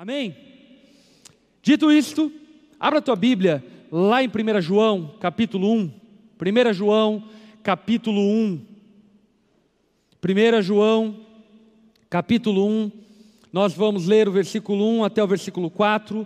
[0.00, 0.36] Amém?
[1.60, 2.30] Dito isto,
[2.78, 5.90] abra a tua Bíblia lá em 1 João, capítulo 1.
[6.40, 7.24] 1 João,
[7.64, 8.60] capítulo 1.
[10.24, 11.16] 1 João,
[12.08, 12.92] capítulo 1.
[13.52, 16.24] Nós vamos ler o versículo 1 até o versículo 4,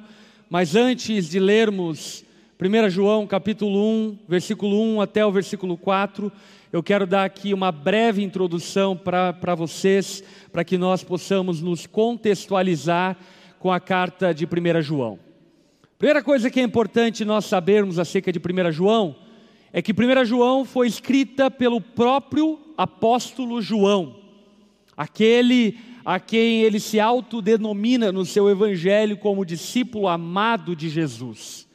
[0.51, 2.27] mas antes de lermos
[2.61, 6.31] 1 João, capítulo 1, versículo 1 até o versículo 4,
[6.71, 13.17] eu quero dar aqui uma breve introdução para vocês, para que nós possamos nos contextualizar
[13.63, 15.21] com a carta de 1 João.
[15.97, 19.15] Primeira coisa que é importante nós sabermos acerca de 1 João
[19.73, 24.17] é que 1 João foi escrita pelo próprio apóstolo João,
[24.97, 31.69] aquele a quem ele se autodenomina no seu evangelho como discípulo amado de Jesus.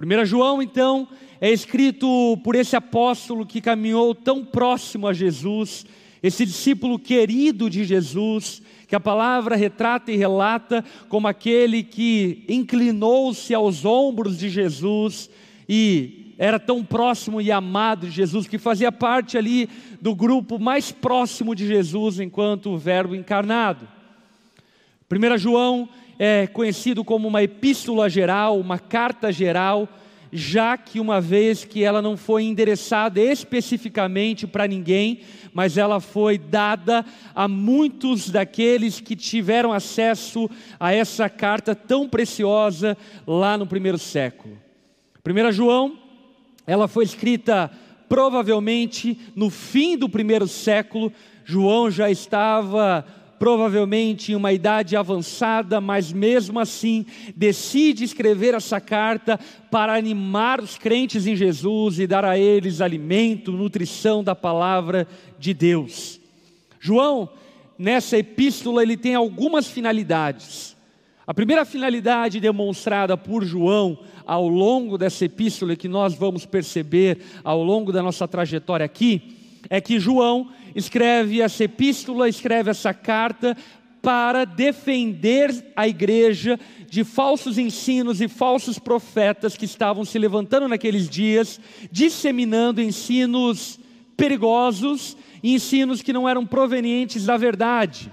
[0.00, 1.08] 1 João, então,
[1.40, 5.86] é escrito por esse apóstolo que caminhou tão próximo a Jesus,
[6.22, 13.52] esse discípulo querido de Jesus, que a palavra retrata e relata como aquele que inclinou-se
[13.54, 15.28] aos ombros de Jesus
[15.68, 19.68] e era tão próximo e amado de Jesus, que fazia parte ali
[20.00, 23.88] do grupo mais próximo de Jesus enquanto o Verbo encarnado.
[25.10, 25.88] 1 João
[26.18, 29.88] é conhecido como uma epístola geral, uma carta geral,
[30.32, 35.20] já que uma vez que ela não foi endereçada especificamente para ninguém,
[35.56, 37.02] mas ela foi dada
[37.34, 42.94] a muitos daqueles que tiveram acesso a essa carta tão preciosa
[43.26, 44.58] lá no primeiro século.
[45.26, 45.98] 1 João,
[46.66, 47.70] ela foi escrita
[48.06, 51.10] provavelmente no fim do primeiro século,
[51.42, 53.02] João já estava
[53.38, 57.04] provavelmente em uma idade avançada, mas mesmo assim
[57.34, 59.38] decide escrever essa carta
[59.70, 65.06] para animar os crentes em Jesus e dar a eles alimento, nutrição da palavra
[65.38, 66.20] de Deus.
[66.80, 67.28] João,
[67.78, 70.76] nessa epístola, ele tem algumas finalidades.
[71.26, 77.62] A primeira finalidade demonstrada por João ao longo dessa epístola, que nós vamos perceber ao
[77.62, 79.36] longo da nossa trajetória aqui,
[79.68, 83.56] é que João escreve essa epístola, escreve essa carta
[84.02, 91.08] para defender a igreja de falsos ensinos e falsos profetas que estavam se levantando naqueles
[91.08, 91.60] dias,
[91.90, 93.80] disseminando ensinos
[94.16, 98.10] perigosos, ensinos que não eram provenientes da verdade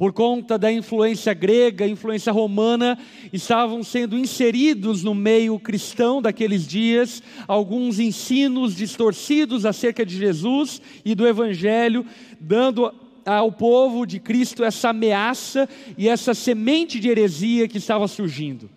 [0.00, 2.98] por conta da influência grega, influência romana,
[3.34, 11.14] estavam sendo inseridos no meio cristão daqueles dias alguns ensinos distorcidos acerca de Jesus e
[11.14, 12.06] do Evangelho,
[12.40, 12.90] dando
[13.26, 18.70] ao povo de Cristo essa ameaça e essa semente de heresia que estava surgindo.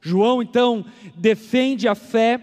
[0.00, 0.84] João então
[1.16, 2.40] defende a fé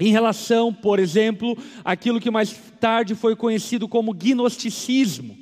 [0.00, 5.36] em relação, por exemplo, àquilo que mais tarde foi conhecido como gnosticismo,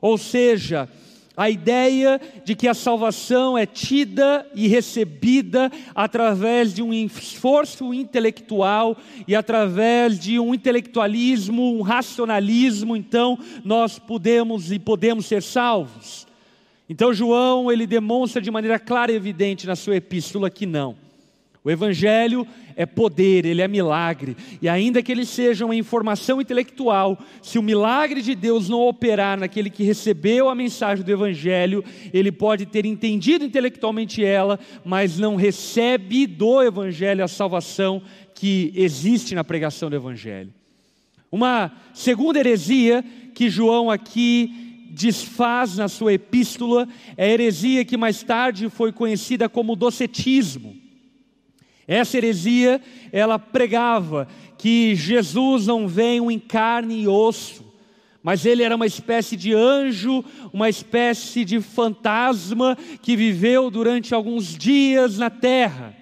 [0.00, 0.88] ou seja,
[1.36, 8.96] a ideia de que a salvação é tida e recebida através de um esforço intelectual
[9.28, 16.26] e através de um intelectualismo, um racionalismo, então nós podemos e podemos ser salvos.
[16.88, 21.05] Então João, ele demonstra de maneira clara e evidente na sua epístola que não.
[21.66, 22.46] O Evangelho
[22.76, 24.36] é poder, ele é milagre.
[24.62, 29.36] E ainda que ele seja uma informação intelectual, se o milagre de Deus não operar
[29.36, 31.82] naquele que recebeu a mensagem do Evangelho,
[32.12, 38.00] ele pode ter entendido intelectualmente ela, mas não recebe do Evangelho a salvação
[38.32, 40.54] que existe na pregação do Evangelho.
[41.32, 48.22] Uma segunda heresia que João aqui desfaz na sua epístola é a heresia que mais
[48.22, 50.85] tarde foi conhecida como docetismo.
[51.86, 52.80] Essa heresia,
[53.12, 54.26] ela pregava
[54.58, 57.64] que Jesus não veio em carne e osso,
[58.22, 64.56] mas ele era uma espécie de anjo, uma espécie de fantasma que viveu durante alguns
[64.56, 65.94] dias na terra.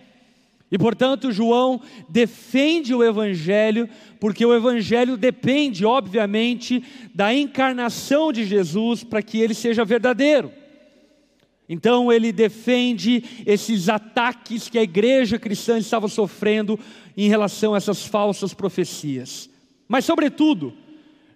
[0.73, 6.83] E portanto, João defende o Evangelho, porque o Evangelho depende, obviamente,
[7.15, 10.51] da encarnação de Jesus para que ele seja verdadeiro.
[11.69, 16.79] Então ele defende esses ataques que a igreja cristã estava sofrendo
[17.17, 19.49] em relação a essas falsas profecias.
[19.89, 20.75] Mas sobretudo,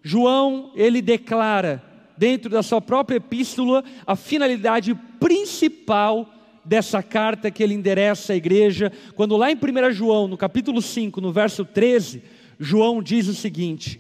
[0.02, 1.82] João, ele declara
[2.16, 8.92] dentro da sua própria epístola a finalidade principal dessa carta que ele endereça à igreja,
[9.14, 12.22] quando lá em 1 João, no capítulo 5, no verso 13,
[12.58, 13.98] João diz o seguinte: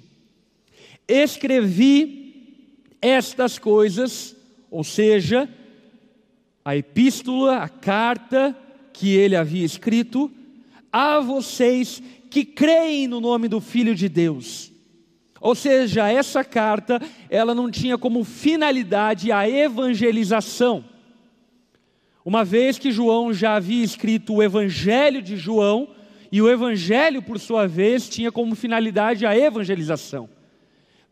[1.06, 2.18] Escrevi
[3.00, 4.36] estas coisas,
[4.70, 5.48] ou seja,
[6.68, 8.54] a epístola, a carta
[8.92, 10.30] que ele havia escrito
[10.92, 14.70] a vocês que creem no nome do Filho de Deus.
[15.40, 17.00] Ou seja, essa carta,
[17.30, 20.84] ela não tinha como finalidade a evangelização.
[22.22, 25.88] uma vez que João já havia escrito o Evangelho de João,
[26.30, 30.28] e o Evangelho, por sua vez, tinha como finalidade a evangelização.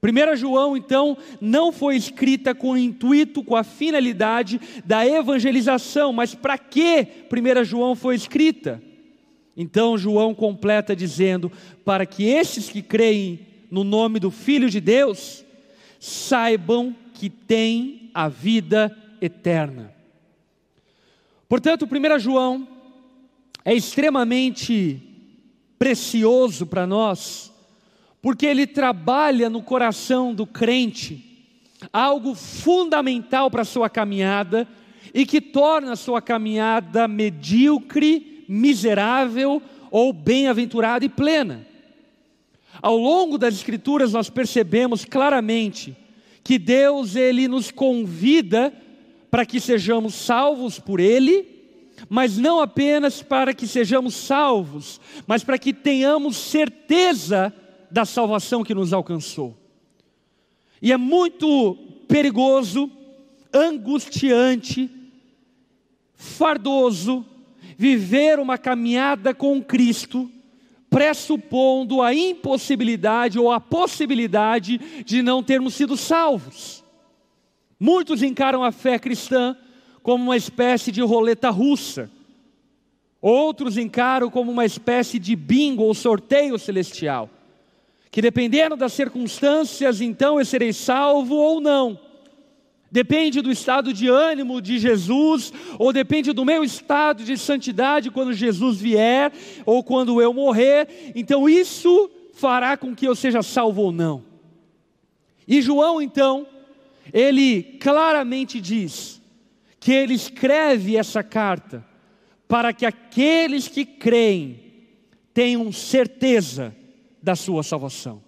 [0.02, 6.34] 1 João, então, não foi escrita com o intuito, com a finalidade da evangelização, mas
[6.34, 8.82] para que 1 João foi escrita?
[9.56, 11.50] Então, João completa dizendo:
[11.84, 13.40] para que esses que creem
[13.70, 15.44] no nome do Filho de Deus
[15.99, 19.92] saibam que têm a vida eterna.
[21.49, 22.69] Portanto, 1 João
[23.64, 25.02] é extremamente
[25.78, 27.52] precioso para nós,
[28.26, 31.25] porque ele trabalha no coração do crente
[31.93, 34.67] algo fundamental para a sua caminhada
[35.14, 39.62] e que torna a sua caminhada medíocre, miserável
[39.93, 41.64] ou bem-aventurada e plena.
[42.82, 45.96] Ao longo das escrituras nós percebemos claramente
[46.43, 48.73] que Deus ele nos convida
[49.31, 51.46] para que sejamos salvos por Ele,
[52.08, 57.55] mas não apenas para que sejamos salvos, mas para que tenhamos certeza
[57.96, 59.56] da salvação que nos alcançou.
[60.82, 61.75] E é muito
[62.06, 62.90] perigoso,
[63.50, 64.90] angustiante,
[66.14, 67.25] fardoso
[67.78, 70.31] viver uma caminhada com Cristo
[70.90, 76.84] pressupondo a impossibilidade ou a possibilidade de não termos sido salvos.
[77.81, 79.56] Muitos encaram a fé cristã
[80.02, 82.10] como uma espécie de roleta russa.
[83.22, 87.31] Outros encaram como uma espécie de bingo ou sorteio celestial,
[88.16, 92.00] que dependendo das circunstâncias, então eu serei salvo ou não.
[92.90, 98.32] Depende do estado de ânimo de Jesus, ou depende do meu estado de santidade quando
[98.32, 99.30] Jesus vier,
[99.66, 101.12] ou quando eu morrer.
[101.14, 104.24] Então isso fará com que eu seja salvo ou não.
[105.46, 106.46] E João, então,
[107.12, 109.20] ele claramente diz
[109.78, 111.84] que ele escreve essa carta
[112.48, 114.58] para que aqueles que creem
[115.34, 116.74] tenham certeza
[117.26, 118.23] da sua salvação.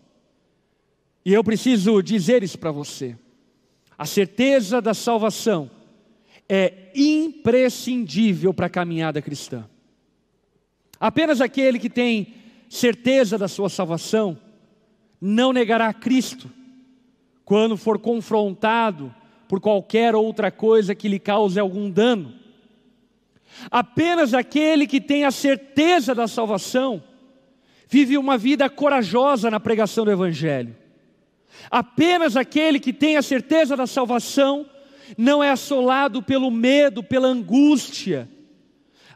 [1.25, 3.17] E eu preciso dizer isso para você.
[3.97, 5.71] A certeza da salvação
[6.49, 9.71] é imprescindível para a caminhada cristã.
[10.99, 12.35] Apenas aquele que tem
[12.69, 14.37] certeza da sua salvação
[15.21, 16.51] não negará Cristo
[17.45, 19.15] quando for confrontado
[19.47, 22.35] por qualquer outra coisa que lhe cause algum dano.
[23.71, 27.01] Apenas aquele que tem a certeza da salvação
[27.89, 30.77] vive uma vida corajosa na pregação do Evangelho.
[31.71, 34.67] Apenas aquele que tem a certeza da salvação
[35.17, 38.29] não é assolado pelo medo, pela angústia.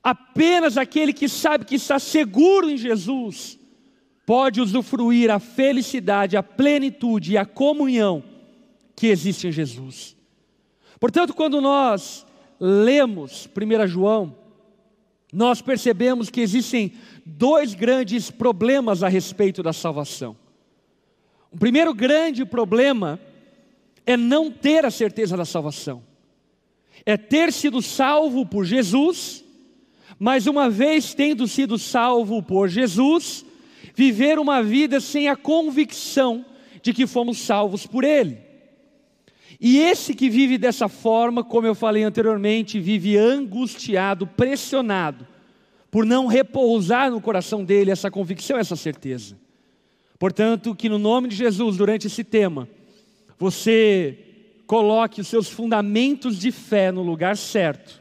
[0.03, 3.59] Apenas aquele que sabe que está seguro em Jesus
[4.25, 8.25] pode usufruir a felicidade, a plenitude e a comunhão
[8.97, 10.17] que existe em Jesus.
[10.99, 12.25] Portanto, quando nós
[12.59, 14.37] lemos 1 João,
[15.33, 16.93] nós percebemos que existem
[17.25, 20.37] dois grandes problemas a respeito da salvação.
[21.51, 23.21] O primeiro grande problema
[24.07, 26.03] é não ter a certeza da salvação,
[27.05, 29.45] é ter sido salvo por Jesus,
[30.19, 33.45] mas uma vez tendo sido salvo por Jesus,
[33.95, 36.45] viver uma vida sem a convicção
[36.81, 38.39] de que fomos salvos por Ele.
[39.61, 45.27] E esse que vive dessa forma, como eu falei anteriormente, vive angustiado, pressionado,
[45.93, 49.37] por não repousar no coração dele essa convicção, essa certeza.
[50.19, 52.67] Portanto, que no nome de Jesus, durante esse tema,
[53.39, 54.19] você
[54.67, 58.01] coloque os seus fundamentos de fé no lugar certo.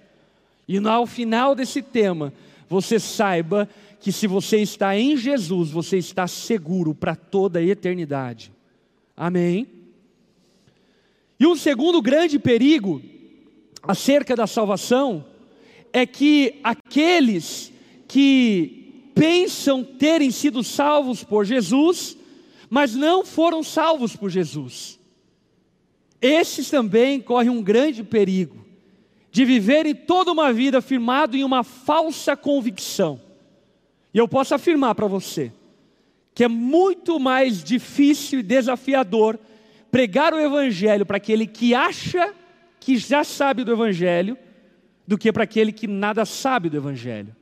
[0.70, 2.32] E ao final desse tema,
[2.70, 3.68] você saiba
[4.00, 8.54] que se você está em Jesus, você está seguro para toda a eternidade.
[9.18, 9.68] Amém?
[11.38, 13.02] E um segundo grande perigo
[13.84, 15.26] acerca da salvação
[15.92, 17.72] é que aqueles
[18.12, 22.18] que pensam terem sido salvos por Jesus,
[22.70, 25.00] mas não foram salvos por Jesus.
[26.22, 28.66] Esses também correm um grande perigo
[29.32, 33.22] de viverem toda uma vida firmado em uma falsa convicção.
[34.14, 35.54] E eu posso afirmar para você
[36.36, 39.40] que é muito mais difícil e desafiador
[39.90, 42.34] pregar o evangelho para aquele que acha
[42.78, 44.38] que já sabe do evangelho
[45.08, 47.34] do que para aquele que nada sabe do evangelho.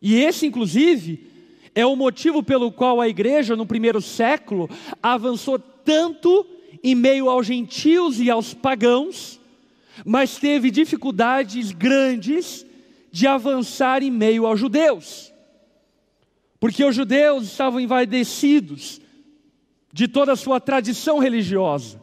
[0.00, 1.26] E esse, inclusive,
[1.74, 4.68] é o motivo pelo qual a igreja no primeiro século
[5.02, 6.46] avançou tanto
[6.82, 9.38] em meio aos gentios e aos pagãos,
[10.04, 12.64] mas teve dificuldades grandes
[13.12, 15.32] de avançar em meio aos judeus.
[16.58, 19.00] Porque os judeus estavam envaidecidos
[19.92, 22.00] de toda a sua tradição religiosa,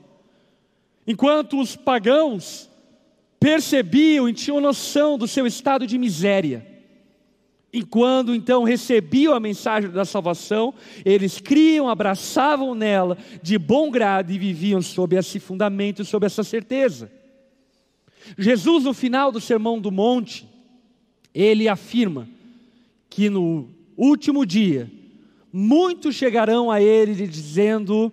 [1.06, 2.70] enquanto os pagãos
[3.39, 6.67] percebiam e tinham noção do seu estado de miséria.
[7.72, 14.32] E quando então recebiam a mensagem da salvação, eles criam, abraçavam nela de bom grado
[14.32, 17.12] e viviam sob esse fundamento, sob essa certeza.
[18.38, 20.48] Jesus, no final do Sermão do Monte,
[21.34, 22.28] ele afirma
[23.10, 24.92] que no último dia,
[25.52, 28.12] muitos chegarão a ele dizendo: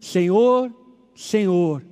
[0.00, 0.72] Senhor,
[1.14, 1.82] Senhor,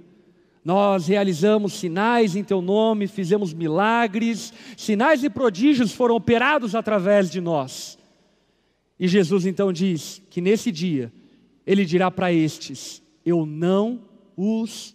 [0.64, 7.40] nós realizamos sinais em teu nome, fizemos milagres, sinais e prodígios foram operados através de
[7.40, 7.98] nós.
[8.98, 11.10] E Jesus então diz que nesse dia
[11.66, 14.02] ele dirá para estes: Eu não
[14.36, 14.94] os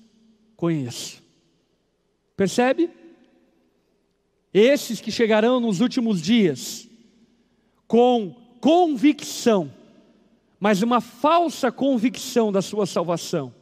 [0.56, 1.24] conheço.
[2.38, 2.92] Percebe?
[4.54, 6.88] Esses que chegarão nos últimos dias
[7.88, 9.72] com convicção,
[10.60, 13.54] mas uma falsa convicção da sua salvação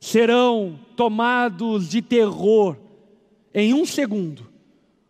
[0.00, 2.76] serão tomados de terror
[3.52, 4.48] em um segundo,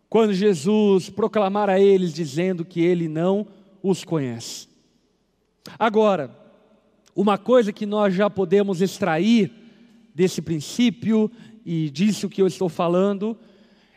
[0.09, 3.47] quando Jesus proclamar a eles dizendo que ele não
[3.81, 4.69] os conhece.
[5.79, 6.37] Agora,
[7.15, 9.53] uma coisa que nós já podemos extrair
[10.15, 11.31] desse princípio
[11.65, 13.39] e disso que eu estou falando,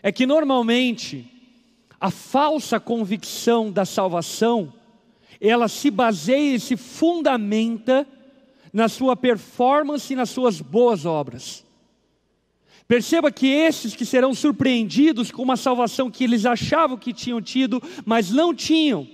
[0.04, 1.26] é que normalmente
[2.00, 4.74] a falsa convicção da salvação,
[5.40, 8.06] ela se baseia e se fundamenta
[8.74, 11.64] na sua performance e nas suas boas obras.
[12.88, 17.82] Perceba que esses que serão surpreendidos com uma salvação que eles achavam que tinham tido,
[18.04, 19.08] mas não tinham,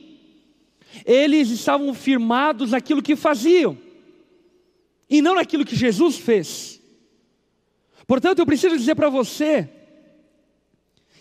[1.06, 3.78] eles estavam firmados naquilo que faziam,
[5.10, 6.82] e não naquilo que Jesus fez.
[8.08, 9.70] Portanto, eu preciso dizer para você,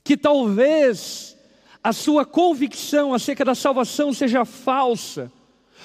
[0.02, 1.36] que talvez
[1.84, 5.30] a sua convicção acerca da salvação seja falsa,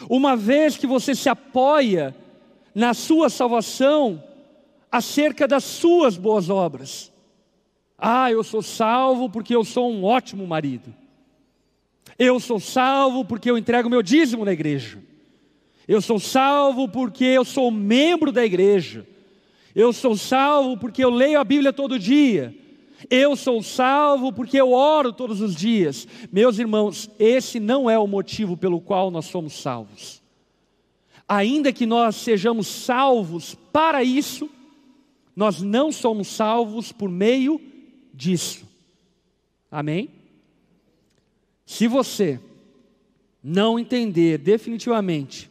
[0.10, 2.16] uma vez que você se apoia
[2.74, 4.24] na sua salvação
[4.92, 7.12] acerca das suas boas obras.
[7.98, 10.94] Ah, eu sou salvo porque eu sou um ótimo marido.
[12.18, 15.00] Eu sou salvo porque eu entrego meu dízimo na igreja.
[15.88, 19.08] Eu sou salvo porque eu sou membro da igreja.
[19.76, 22.56] Eu sou salvo porque eu leio a Bíblia todo dia.
[23.10, 26.08] Eu sou salvo porque eu oro todos os dias.
[26.32, 30.23] Meus irmãos, esse não é o motivo pelo qual nós somos salvos
[31.28, 34.50] ainda que nós sejamos salvos para isso,
[35.36, 37.60] nós não somos salvos por meio
[38.14, 38.68] disso.
[39.72, 40.10] Amém?
[41.66, 42.40] Se você
[43.44, 45.50] não entender definitivamente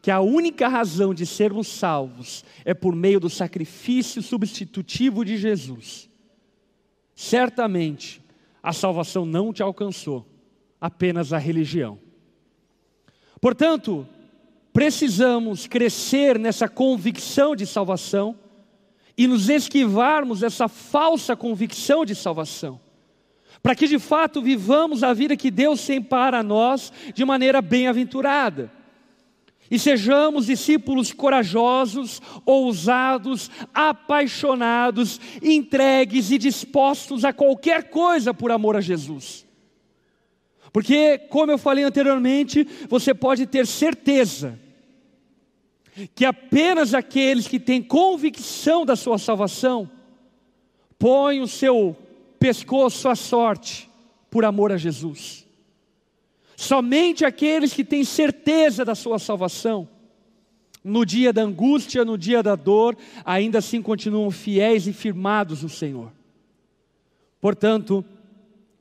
[0.00, 6.08] que a única razão de sermos salvos é por meio do sacrifício substitutivo de Jesus,
[7.14, 8.22] certamente
[8.62, 10.26] a salvação não te alcançou,
[10.80, 11.98] apenas a religião.
[13.40, 14.06] Portanto,
[14.74, 18.36] precisamos crescer nessa convicção de salvação
[19.16, 22.80] e nos esquivarmos dessa falsa convicção de salvação,
[23.62, 28.68] para que de fato vivamos a vida que Deus tem para nós de maneira bem-aventurada.
[29.70, 38.80] E sejamos discípulos corajosos, ousados, apaixonados, entregues e dispostos a qualquer coisa por amor a
[38.80, 39.46] Jesus.
[40.72, 44.63] Porque, como eu falei anteriormente, você pode ter certeza
[46.14, 49.90] que apenas aqueles que têm convicção da sua salvação
[50.98, 51.96] põem o seu
[52.38, 53.90] pescoço à sorte
[54.30, 55.46] por amor a Jesus.
[56.56, 59.88] Somente aqueles que têm certeza da sua salvação,
[60.82, 65.68] no dia da angústia, no dia da dor, ainda assim continuam fiéis e firmados no
[65.68, 66.12] Senhor.
[67.40, 68.04] Portanto,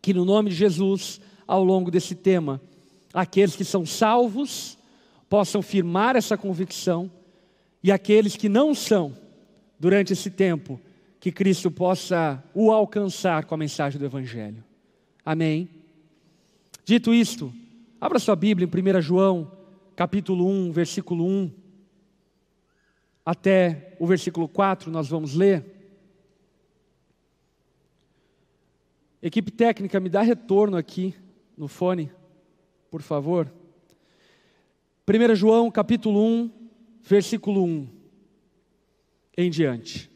[0.01, 2.61] que no nome de Jesus, ao longo desse tema,
[3.13, 4.77] aqueles que são salvos,
[5.33, 7.09] possam firmar essa convicção
[7.81, 9.17] e aqueles que não são,
[9.79, 10.79] durante esse tempo,
[11.19, 14.63] que Cristo possa o alcançar com a mensagem do Evangelho.
[15.25, 15.67] Amém.
[16.85, 17.51] Dito isto,
[17.99, 19.51] abra sua Bíblia em 1 João,
[19.95, 21.51] capítulo 1, versículo 1,
[23.25, 25.65] até o versículo 4, nós vamos ler.
[29.19, 31.15] Equipe técnica, me dá retorno aqui
[31.57, 32.11] no fone,
[32.91, 33.51] por favor.
[35.05, 36.49] 1 João capítulo 1,
[37.01, 37.87] versículo 1
[39.37, 40.09] em diante.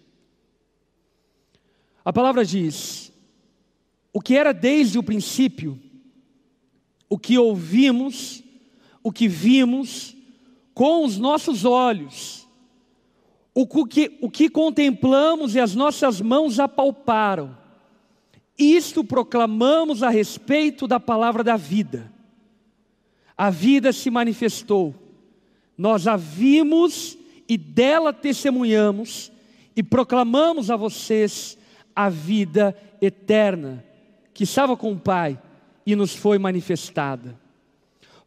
[2.05, 3.11] A palavra diz:
[4.13, 5.77] O que era desde o princípio,
[7.09, 8.41] o que ouvimos,
[9.03, 10.15] o que vimos
[10.73, 12.47] com os nossos olhos,
[13.53, 17.57] o que, o que contemplamos e as nossas mãos apalparam,
[18.57, 22.15] isto proclamamos a respeito da palavra da vida
[23.37, 24.95] a vida se manifestou,
[25.77, 27.17] nós a vimos
[27.47, 29.31] e dela testemunhamos
[29.75, 31.57] e proclamamos a vocês
[31.95, 33.85] a vida eterna,
[34.33, 35.39] que estava com o Pai
[35.85, 37.39] e nos foi manifestada.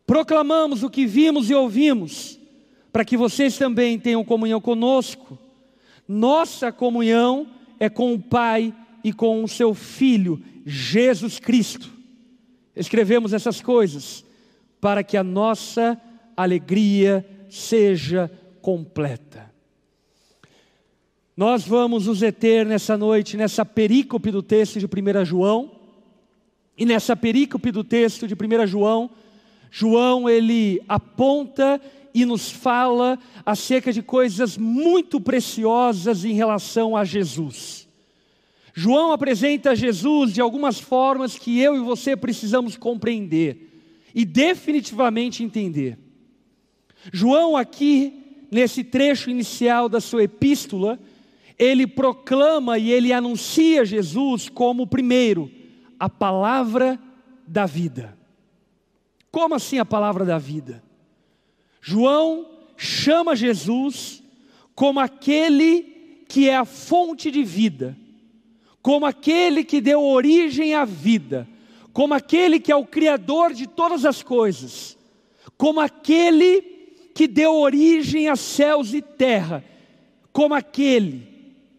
[0.07, 2.38] Proclamamos o que vimos e ouvimos,
[2.93, 5.38] para que vocês também tenham comunhão conosco.
[6.07, 7.49] Nossa comunhão
[7.79, 11.90] é com o Pai e com o seu Filho, Jesus Cristo.
[12.76, 14.25] Escrevemos essas coisas
[14.81, 16.01] para que a nossa
[16.37, 18.31] alegria seja
[18.63, 19.51] completa.
[21.37, 25.73] Nós vamos nos deter nessa noite, nessa perícope do texto de 1 João,
[26.77, 29.11] e nessa perícope do texto de 1 João,
[29.71, 31.81] João ele aponta
[32.13, 37.89] e nos fala acerca de coisas muito preciosas em relação a Jesus.
[38.75, 43.70] João apresenta Jesus de algumas formas que eu e você precisamos compreender
[44.14, 45.99] e definitivamente entender.
[47.12, 50.99] João, aqui, nesse trecho inicial da sua epístola,
[51.59, 55.50] ele proclama e ele anuncia Jesus como, primeiro,
[55.99, 56.99] a palavra
[57.47, 58.17] da vida.
[59.31, 60.83] Como assim a palavra da vida?
[61.81, 64.23] João chama Jesus
[64.75, 65.83] como aquele
[66.29, 67.97] que é a fonte de vida,
[68.81, 71.47] como aquele que deu origem à vida,
[71.93, 74.97] como aquele que é o Criador de todas as coisas,
[75.57, 76.63] como aquele
[77.15, 79.65] que deu origem a céus e terra,
[80.33, 81.29] como aquele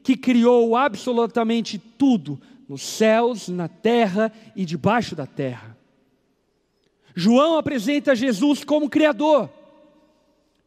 [0.04, 5.78] que criou absolutamente tudo, nos céus, na terra e debaixo da terra.
[7.16, 9.50] João apresenta Jesus como Criador,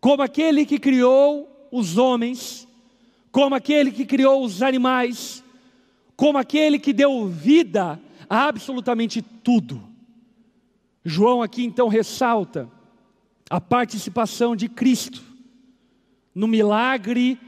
[0.01, 2.69] como aquele que criou os homens,
[3.33, 5.43] como aquele que criou os animais,
[6.17, 9.83] como aquele que deu vida absolutamente tudo.
[11.05, 12.69] João aqui então ressalta
[13.51, 15.23] a participação de Cristo
[16.35, 17.39] no milagre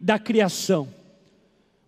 [0.00, 0.88] da criação,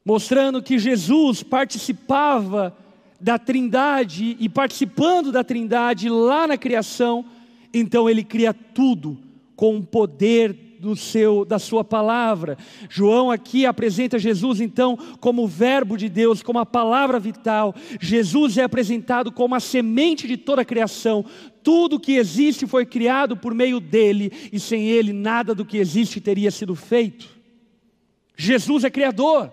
[0.05, 2.77] mostrando que Jesus participava
[3.21, 7.25] da Trindade e participando da Trindade lá na criação,
[7.73, 9.19] então ele cria tudo
[9.57, 12.59] com o poder do seu, da sua palavra.
[12.91, 17.75] João aqui apresenta Jesus então como o verbo de Deus, como a palavra vital.
[18.01, 21.25] Jesus é apresentado como a semente de toda a criação.
[21.63, 26.21] Tudo que existe foi criado por meio dele e sem ele nada do que existe
[26.21, 27.29] teria sido feito.
[28.37, 29.51] Jesus é criador.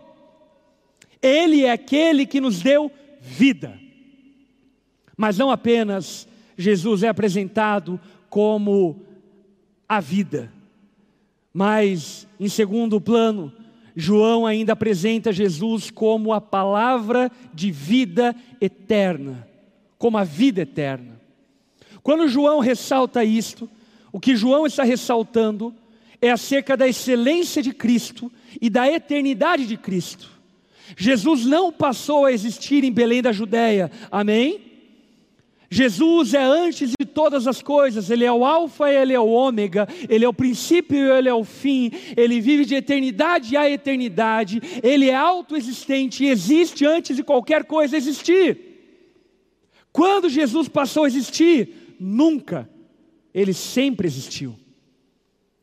[1.22, 2.92] Ele é aquele que nos deu
[3.22, 3.80] vida.
[5.16, 9.06] Mas não apenas Jesus é apresentado como
[9.88, 10.52] a vida
[11.54, 13.52] mas, em segundo plano,
[13.96, 19.48] João ainda apresenta Jesus como a palavra de vida eterna,
[19.98, 21.20] como a vida eterna.
[22.02, 23.70] Quando João ressalta isto,
[24.12, 25.74] o que João está ressaltando
[26.22, 30.30] é acerca da excelência de Cristo e da eternidade de Cristo.
[30.98, 34.71] Jesus não passou a existir em Belém da Judéia, amém?
[35.74, 39.88] Jesus é antes de todas as coisas, Ele é o Alfa, Ele é o Ômega,
[40.10, 44.62] Ele é o princípio e Ele é o fim, Ele vive de eternidade a eternidade,
[44.84, 48.60] Ele é autoexistente e existe antes de qualquer coisa existir.
[49.94, 51.96] Quando Jesus passou a existir?
[51.98, 52.70] Nunca,
[53.34, 54.58] Ele sempre existiu.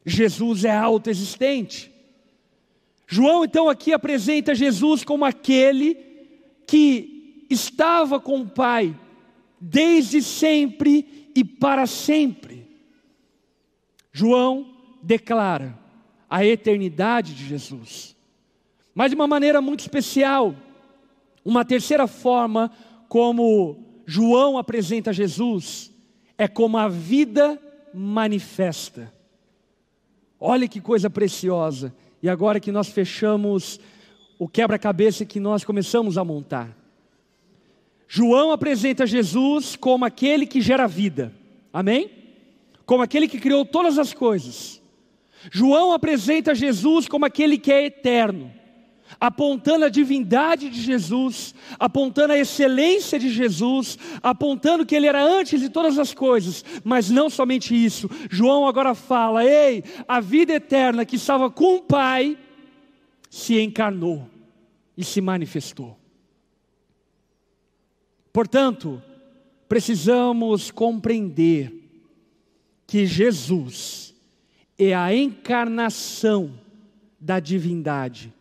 [0.07, 1.93] Jesus é autoexistente.
[3.07, 5.99] João então aqui apresenta Jesus como aquele
[6.67, 8.97] que estava com o Pai
[9.61, 12.69] desde sempre e para sempre.
[14.13, 15.79] João declara
[16.29, 18.17] a eternidade de Jesus.
[18.95, 20.55] Mas de uma maneira muito especial,
[21.45, 22.71] uma terceira forma
[23.09, 25.91] como João apresenta Jesus
[26.37, 27.61] é como a vida
[27.93, 29.13] manifesta.
[30.41, 31.95] Olha que coisa preciosa.
[32.23, 33.81] E agora que nós fechamos
[34.39, 36.78] o quebra-cabeça que nós começamos a montar.
[38.09, 41.31] João apresenta Jesus como aquele que gera vida,
[41.71, 42.11] amém?
[42.87, 44.81] Como aquele que criou todas as coisas.
[45.53, 48.51] João apresenta Jesus como aquele que é eterno,
[49.21, 55.61] apontando a divindade de Jesus, apontando a excelência de Jesus, apontando que ele era antes
[55.61, 58.09] de todas as coisas, mas não somente isso.
[58.31, 62.39] João agora fala: ei, a vida eterna que estava com o Pai
[63.29, 64.27] se encarnou
[64.97, 66.08] e se manifestou.
[68.39, 69.03] Portanto,
[69.69, 71.75] precisamos compreender
[72.87, 74.15] que Jesus
[74.79, 76.53] é a encarnação
[77.19, 78.33] da divindade.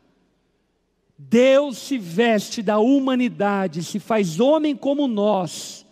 [1.17, 5.83] Deus se veste da humanidade, se faz homem como nós,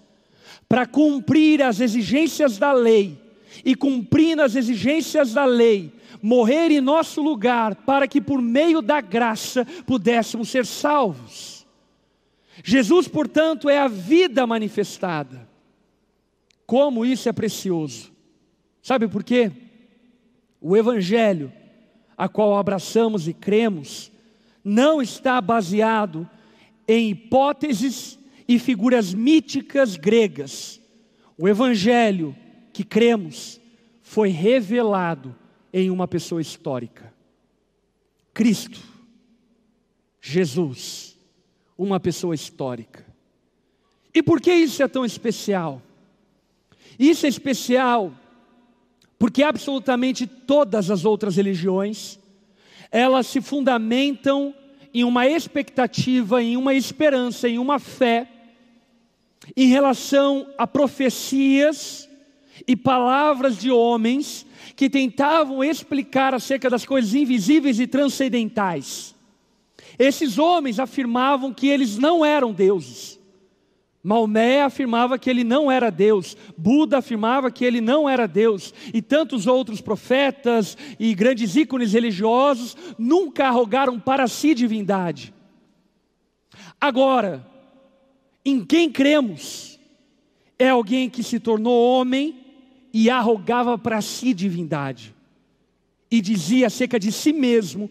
[0.70, 3.18] para cumprir as exigências da lei,
[3.66, 5.92] e cumprindo as exigências da lei,
[6.22, 11.55] morrer em nosso lugar, para que por meio da graça pudéssemos ser salvos.
[12.64, 15.48] Jesus, portanto, é a vida manifestada.
[16.66, 18.12] Como isso é precioso.
[18.82, 19.52] Sabe por quê?
[20.62, 21.52] O Evangelho,
[22.18, 24.12] a qual abraçamos e cremos,
[24.64, 26.30] não está baseado
[26.88, 30.82] em hipóteses e figuras míticas gregas.
[31.38, 32.36] O Evangelho
[32.72, 33.60] que cremos
[34.02, 35.36] foi revelado
[35.74, 37.14] em uma pessoa histórica.
[38.34, 38.80] Cristo,
[40.22, 41.15] Jesus,
[41.78, 43.06] uma pessoa histórica.
[44.14, 45.82] E por que isso é tão especial?
[46.98, 48.14] Isso é especial
[49.18, 52.20] porque absolutamente todas as outras religiões,
[52.92, 54.54] elas se fundamentam
[54.94, 58.28] em uma expectativa, em uma esperança, em uma fé,
[59.56, 62.10] em relação a profecias
[62.68, 69.15] e palavras de homens que tentavam explicar acerca das coisas invisíveis e transcendentais.
[69.98, 73.20] Esses homens afirmavam que eles não eram deuses.
[74.06, 79.02] Maomé afirmava que ele não era Deus, Buda afirmava que ele não era Deus, e
[79.02, 85.34] tantos outros profetas e grandes ícones religiosos nunca arrogaram para si divindade.
[86.80, 87.44] Agora,
[88.46, 89.80] em quem cremos
[90.60, 92.46] é alguém que se tornou homem
[92.94, 95.16] e arrogava para si divindade,
[96.12, 97.90] e dizia acerca de si mesmo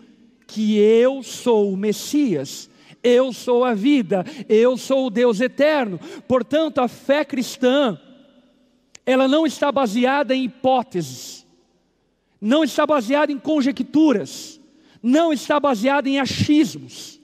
[0.55, 2.71] que eu sou o Messias
[3.05, 6.01] eu sou a vida, eu sou o Deus eterno.
[6.27, 8.01] Portanto, a fé cristã,
[9.05, 11.47] ela não está baseada em hipóteses,
[12.41, 14.59] não está baseada em conjecturas,
[15.03, 17.21] não está baseada em achismos.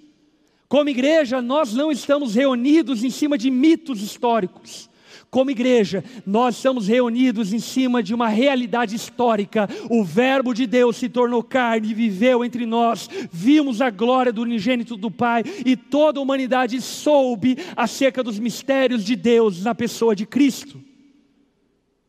[0.68, 4.89] Como igreja, nós não estamos reunidos em cima de mitos históricos.
[5.30, 9.68] Como igreja, nós estamos reunidos em cima de uma realidade histórica.
[9.88, 13.08] O Verbo de Deus se tornou carne e viveu entre nós.
[13.30, 19.04] Vimos a glória do unigênito do Pai e toda a humanidade soube acerca dos mistérios
[19.04, 20.82] de Deus na pessoa de Cristo,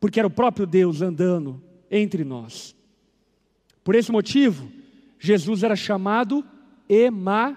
[0.00, 2.74] porque era o próprio Deus andando entre nós.
[3.84, 4.68] Por esse motivo,
[5.20, 6.44] Jesus era chamado
[6.88, 7.56] Emanuel,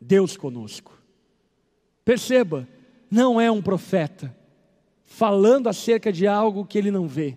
[0.00, 0.96] Deus conosco.
[2.04, 2.68] Perceba,
[3.10, 4.34] não é um profeta
[5.04, 7.36] falando acerca de algo que ele não vê.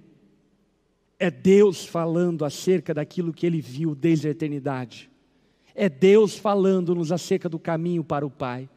[1.17, 5.09] É Deus falando acerca daquilo que ele viu desde a eternidade.
[5.75, 8.69] É Deus falando-nos acerca do caminho para o Pai.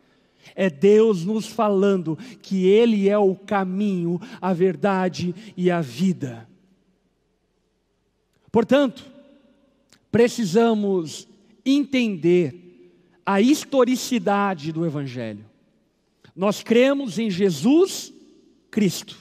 [0.54, 6.48] É Deus nos falando que Ele é o caminho, a verdade e a vida.
[8.50, 9.10] Portanto,
[10.10, 11.28] precisamos
[11.64, 12.90] entender
[13.24, 15.44] a historicidade do Evangelho.
[16.34, 18.12] Nós cremos em Jesus
[18.70, 19.16] Cristo.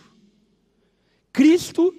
[1.34, 1.94] Cristo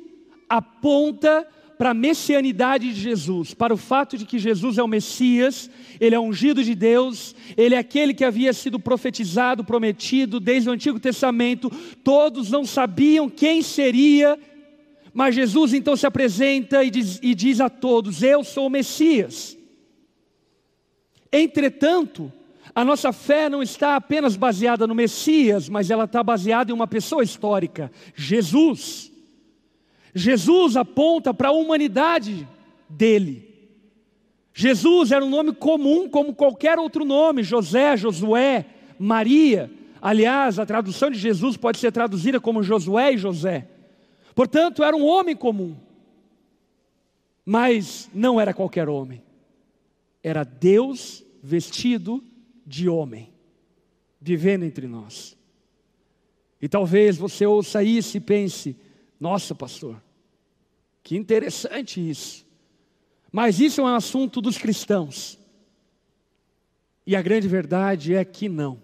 [0.49, 1.47] aponta
[1.83, 6.15] para a messianidade de Jesus, para o fato de que Jesus é o Messias, ele
[6.15, 11.01] é ungido de Deus, ele é aquele que havia sido profetizado, prometido desde o Antigo
[11.01, 11.69] Testamento.
[12.05, 14.39] Todos não sabiam quem seria,
[15.13, 19.59] mas Jesus então se apresenta e diz, e diz a todos: Eu sou o Messias.
[21.33, 22.33] Entretanto,
[22.75, 26.87] a nossa fé não está apenas baseada no Messias, mas ela está baseada em uma
[26.87, 29.13] pessoa histórica, Jesus.
[30.15, 32.49] Jesus aponta para a humanidade
[32.89, 33.51] dele.
[34.55, 38.67] Jesus era um nome comum como qualquer outro nome, José, Josué,
[38.99, 39.71] Maria.
[40.01, 43.69] Aliás, a tradução de Jesus pode ser traduzida como Josué e José.
[44.35, 45.77] Portanto, era um homem comum.
[47.45, 49.23] Mas não era qualquer homem.
[50.23, 52.23] Era Deus vestido
[52.67, 53.33] de homem
[54.21, 55.37] vivendo entre nós.
[56.61, 58.77] E talvez você ouça isso e pense:
[59.19, 60.01] nossa, pastor,
[61.03, 62.47] que interessante isso.
[63.31, 65.39] Mas isso é um assunto dos cristãos.
[67.07, 68.81] E a grande verdade é que não.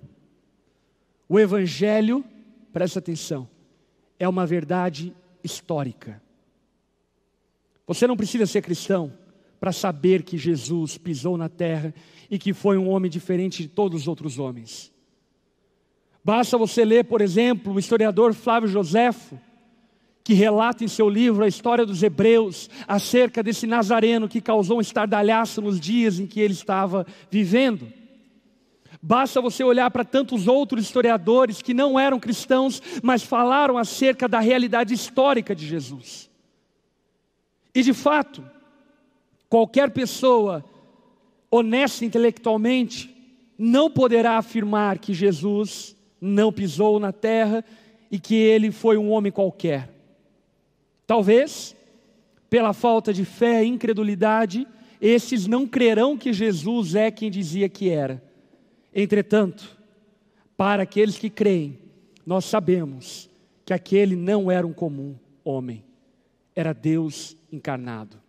[1.28, 2.24] O Evangelho,
[2.72, 3.48] presta atenção,
[4.18, 5.14] é uma verdade
[5.44, 6.20] histórica.
[7.86, 9.12] Você não precisa ser cristão
[9.60, 11.94] para saber que Jesus pisou na terra
[12.30, 14.92] e que foi um homem diferente de todos os outros homens.
[16.24, 19.38] Basta você ler, por exemplo, o historiador Flávio Joséfo,
[20.22, 24.80] que relata em seu livro a história dos hebreus acerca desse nazareno que causou um
[24.82, 27.90] estardalhaço nos dias em que ele estava vivendo.
[29.00, 34.40] Basta você olhar para tantos outros historiadores que não eram cristãos, mas falaram acerca da
[34.40, 36.28] realidade histórica de Jesus.
[37.74, 38.44] E de fato,
[39.48, 40.64] qualquer pessoa
[41.50, 43.14] honesta intelectualmente,
[43.56, 47.64] não poderá afirmar que Jesus não pisou na terra
[48.10, 49.90] e que ele foi um homem qualquer.
[51.06, 51.74] Talvez,
[52.50, 54.66] pela falta de fé e incredulidade,
[55.00, 58.22] esses não crerão que Jesus é quem dizia que era.
[58.94, 59.76] Entretanto,
[60.56, 61.78] para aqueles que creem,
[62.26, 63.30] nós sabemos
[63.64, 65.84] que aquele não era um comum homem,
[66.54, 68.20] era Deus encarnado.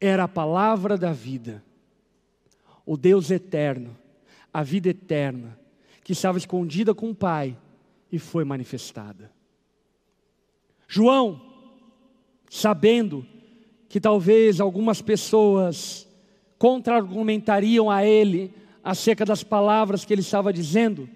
[0.00, 1.62] Era a palavra da vida,
[2.86, 3.96] o Deus eterno,
[4.52, 5.58] a vida eterna,
[6.02, 7.56] que estava escondida com o Pai
[8.10, 9.30] e foi manifestada.
[10.88, 11.40] João,
[12.48, 13.24] sabendo
[13.88, 16.08] que talvez algumas pessoas
[16.58, 21.08] contra-argumentariam a ele acerca das palavras que ele estava dizendo,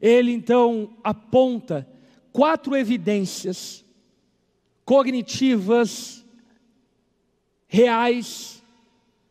[0.00, 1.86] ele então aponta
[2.32, 3.84] quatro evidências
[4.84, 6.24] cognitivas
[7.68, 8.62] reais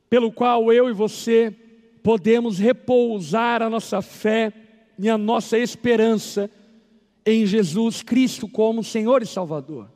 [0.09, 1.53] pelo qual eu e você
[2.01, 4.53] podemos repousar a nossa fé
[4.97, 6.49] e a nossa esperança
[7.25, 9.91] em Jesus Cristo como Senhor e Salvador.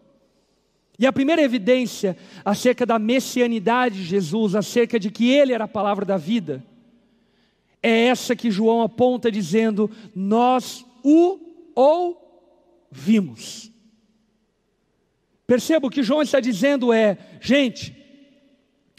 [1.00, 5.70] E a primeira evidência acerca da messianidade de Jesus, acerca de que Ele era a
[5.70, 6.64] palavra da vida,
[7.82, 11.40] é essa que João aponta dizendo: Nós o
[12.92, 13.72] ouvimos.
[15.48, 18.01] Perceba o que João está dizendo é: gente,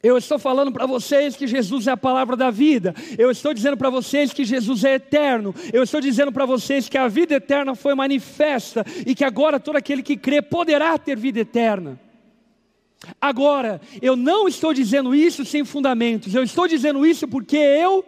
[0.03, 2.93] eu estou falando para vocês que Jesus é a palavra da vida.
[3.17, 5.55] Eu estou dizendo para vocês que Jesus é eterno.
[5.73, 9.77] Eu estou dizendo para vocês que a vida eterna foi manifesta e que agora todo
[9.77, 12.01] aquele que crê poderá ter vida eterna.
[13.21, 16.35] Agora, eu não estou dizendo isso sem fundamentos.
[16.35, 18.05] Eu estou dizendo isso porque eu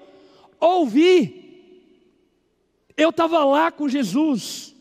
[0.59, 1.45] ouvi.
[2.97, 4.74] Eu estava lá com Jesus.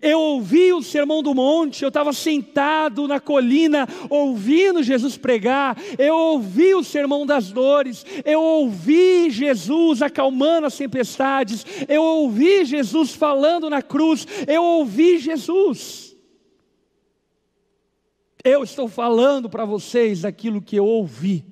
[0.00, 6.16] Eu ouvi o sermão do monte, eu estava sentado na colina ouvindo Jesus pregar, eu
[6.16, 13.68] ouvi o sermão das dores, eu ouvi Jesus acalmando as tempestades, eu ouvi Jesus falando
[13.68, 16.16] na cruz, eu ouvi Jesus.
[18.42, 21.44] Eu estou falando para vocês aquilo que eu ouvi,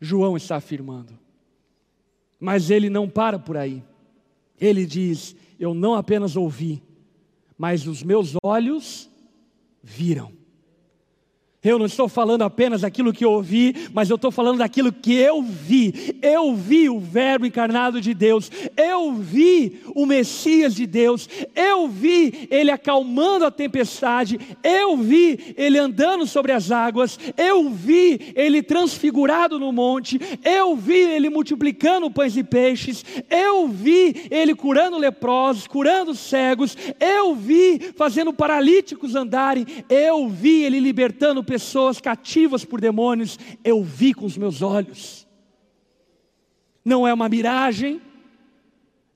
[0.00, 1.18] João está afirmando,
[2.38, 3.82] mas ele não para por aí,
[4.58, 6.82] ele diz: Eu não apenas ouvi,
[7.60, 9.10] mas os meus olhos
[9.82, 10.32] viram.
[11.62, 15.14] Eu não estou falando apenas daquilo que eu ouvi, mas eu estou falando daquilo que
[15.14, 16.16] eu vi.
[16.22, 22.48] Eu vi o Verbo encarnado de Deus, eu vi o Messias de Deus, eu vi
[22.50, 29.58] ele acalmando a tempestade, eu vi ele andando sobre as águas, eu vi ele transfigurado
[29.58, 36.14] no monte, eu vi ele multiplicando pães e peixes, eu vi ele curando leprosos, curando
[36.14, 43.82] cegos, eu vi fazendo paralíticos andarem, eu vi ele libertando pessoas cativas por demônios, eu
[43.82, 45.26] vi com os meus olhos.
[46.84, 48.00] Não é uma miragem,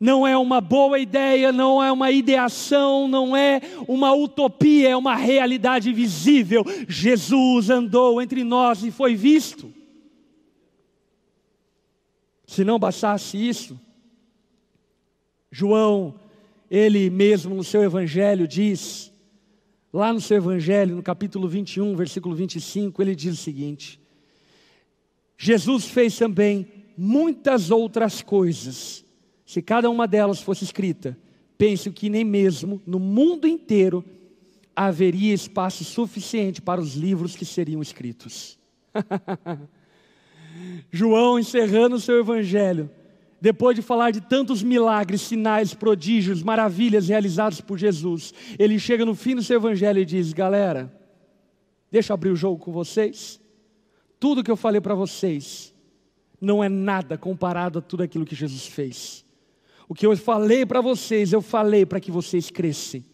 [0.01, 5.14] não é uma boa ideia, não é uma ideação, não é uma utopia, é uma
[5.14, 6.64] realidade visível.
[6.88, 9.73] Jesus andou entre nós e foi visto.
[12.49, 13.79] Se não bastasse isso,
[15.53, 16.16] João,
[16.68, 19.12] ele mesmo no seu evangelho diz:
[19.94, 24.00] Lá no seu Evangelho, no capítulo 21, versículo 25, ele diz o seguinte:
[25.38, 26.66] Jesus fez também
[26.98, 29.04] muitas outras coisas.
[29.46, 31.16] Se cada uma delas fosse escrita,
[31.57, 34.04] penso que nem mesmo no mundo inteiro
[34.74, 38.59] haveria espaço suficiente para os livros que seriam escritos.
[40.90, 42.90] João encerrando o seu evangelho,
[43.44, 49.14] depois de falar de tantos milagres, sinais, prodígios, maravilhas realizados por Jesus, ele chega no
[49.14, 50.90] fim do seu evangelho e diz: Galera,
[51.92, 53.38] deixa eu abrir o jogo com vocês.
[54.18, 55.74] Tudo que eu falei para vocês
[56.40, 59.26] não é nada comparado a tudo aquilo que Jesus fez.
[59.87, 63.04] O que eu falei para vocês, eu falei para que vocês crescem.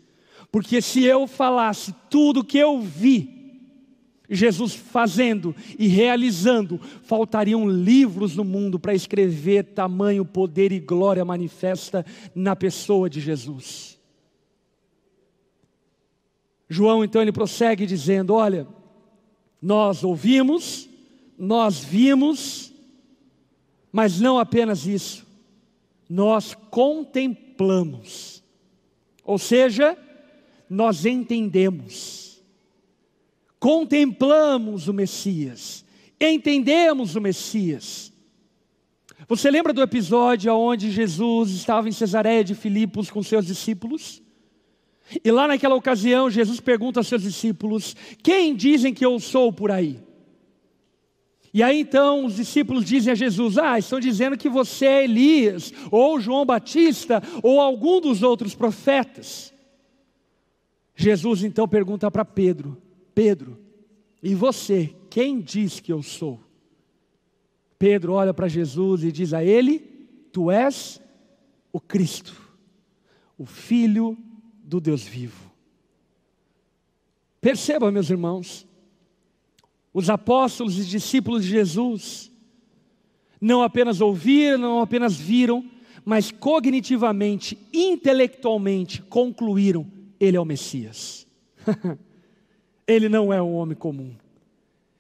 [0.53, 3.40] Porque se eu falasse tudo que eu vi,
[4.31, 12.07] Jesus fazendo e realizando, faltariam livros no mundo para escrever tamanho poder e glória manifesta
[12.33, 13.99] na pessoa de Jesus.
[16.69, 18.69] João então ele prossegue dizendo: Olha,
[19.61, 20.89] nós ouvimos,
[21.37, 22.73] nós vimos,
[23.91, 25.27] mas não apenas isso,
[26.09, 28.45] nós contemplamos,
[29.25, 29.99] ou seja,
[30.69, 32.30] nós entendemos
[33.61, 35.85] contemplamos o Messias,
[36.19, 38.11] entendemos o Messias.
[39.29, 44.23] Você lembra do episódio onde Jesus estava em Cesareia de Filipos com seus discípulos?
[45.25, 49.71] E lá naquela ocasião, Jesus pergunta aos seus discípulos: Quem dizem que eu sou por
[49.71, 50.01] aí?
[51.53, 55.73] E aí então os discípulos dizem a Jesus: Ah, estão dizendo que você é Elias,
[55.91, 59.53] ou João Batista, ou algum dos outros profetas.
[60.95, 62.81] Jesus então pergunta para Pedro:
[63.15, 63.59] Pedro,
[64.23, 66.41] e você, quem diz que eu sou?
[67.79, 69.79] Pedro olha para Jesus e diz a ele:
[70.33, 71.01] Tu és
[71.73, 72.37] o Cristo,
[73.39, 74.17] o Filho
[74.63, 75.51] do Deus vivo.
[77.41, 78.67] Perceba, meus irmãos,
[79.95, 82.31] os apóstolos e discípulos de Jesus
[83.41, 85.65] não apenas ouviram, não apenas viram,
[86.05, 89.87] mas cognitivamente, intelectualmente concluíram:
[90.21, 91.27] Ele é o Messias.
[92.91, 94.11] ele não é um homem comum.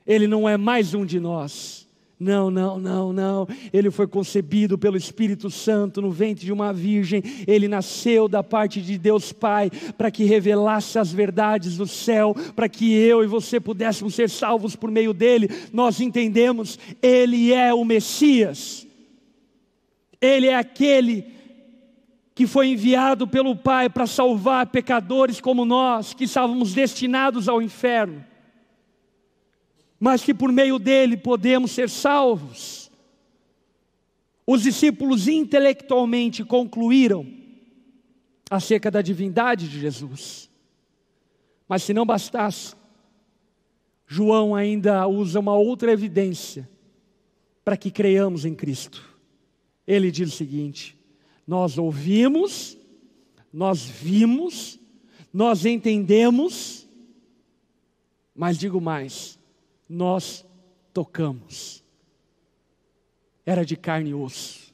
[0.06, 1.86] Ele não é mais um de nós.
[2.18, 3.48] Não, não, não, não.
[3.72, 7.22] Ele foi concebido pelo Espírito Santo no ventre de uma virgem.
[7.46, 12.68] Ele nasceu da parte de Deus Pai para que revelasse as verdades do céu, para
[12.68, 15.48] que eu e você pudéssemos ser salvos por meio dele.
[15.72, 18.86] Nós entendemos, ele é o Messias.
[20.20, 21.39] Ele é aquele
[22.40, 28.24] que foi enviado pelo Pai para salvar pecadores como nós, que estávamos destinados ao inferno
[30.00, 32.90] mas que por meio dele podemos ser salvos.
[34.46, 37.26] Os discípulos intelectualmente concluíram
[38.50, 40.50] acerca da divindade de Jesus.
[41.68, 42.74] Mas se não bastasse,
[44.06, 46.68] João ainda usa uma outra evidência
[47.62, 49.04] para que creiamos em Cristo.
[49.86, 50.98] Ele diz o seguinte:
[51.50, 52.78] nós ouvimos,
[53.52, 54.78] nós vimos,
[55.32, 56.86] nós entendemos,
[58.32, 59.36] mas digo mais,
[59.88, 60.46] nós
[60.94, 61.82] tocamos.
[63.44, 64.72] Era de carne e osso.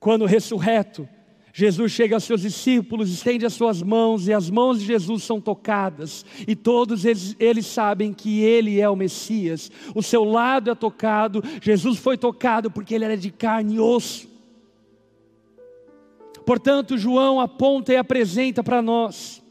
[0.00, 1.06] Quando ressurreto,
[1.52, 5.42] Jesus chega aos seus discípulos, estende as suas mãos, e as mãos de Jesus são
[5.42, 9.70] tocadas, e todos eles, eles, sabem que Ele é o Messias.
[9.94, 14.32] O seu lado é tocado, Jesus foi tocado porque Ele era de carne e osso.
[16.44, 19.42] Portanto, João aponta e apresenta para nós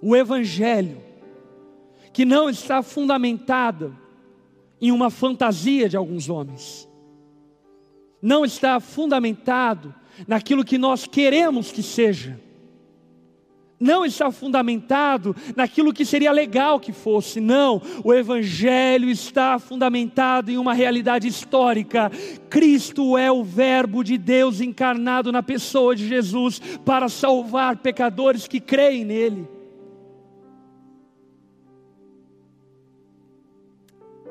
[0.00, 1.00] o Evangelho
[2.12, 3.92] que não está fundamentada
[4.80, 6.88] em uma fantasia de alguns homens,
[8.20, 9.94] não está fundamentado
[10.26, 12.38] naquilo que nós queremos que seja,
[13.82, 20.56] não está fundamentado naquilo que seria legal que fosse, não, o Evangelho está fundamentado em
[20.56, 22.10] uma realidade histórica.
[22.48, 28.60] Cristo é o Verbo de Deus encarnado na pessoa de Jesus para salvar pecadores que
[28.60, 29.48] creem nele.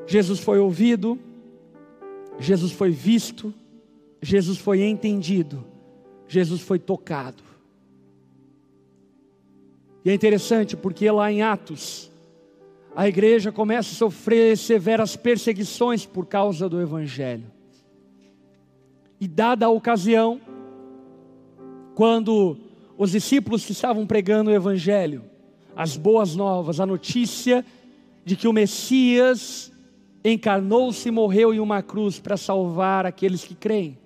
[0.08, 1.20] Jesus foi ouvido,
[2.40, 3.54] Jesus foi visto,
[4.22, 5.64] Jesus foi entendido,
[6.28, 7.51] Jesus foi tocado.
[10.04, 12.12] E é interessante porque lá em Atos,
[12.96, 17.46] a igreja começa a sofrer severas perseguições por causa do Evangelho.
[19.20, 20.42] E dada a ocasião,
[21.94, 22.58] quando
[22.98, 25.24] os discípulos que estavam pregando o Evangelho,
[25.76, 27.64] as boas novas, a notícia
[28.26, 29.72] de que o Messias
[30.24, 33.98] encarnou-se e morreu em uma cruz para salvar aqueles que creem.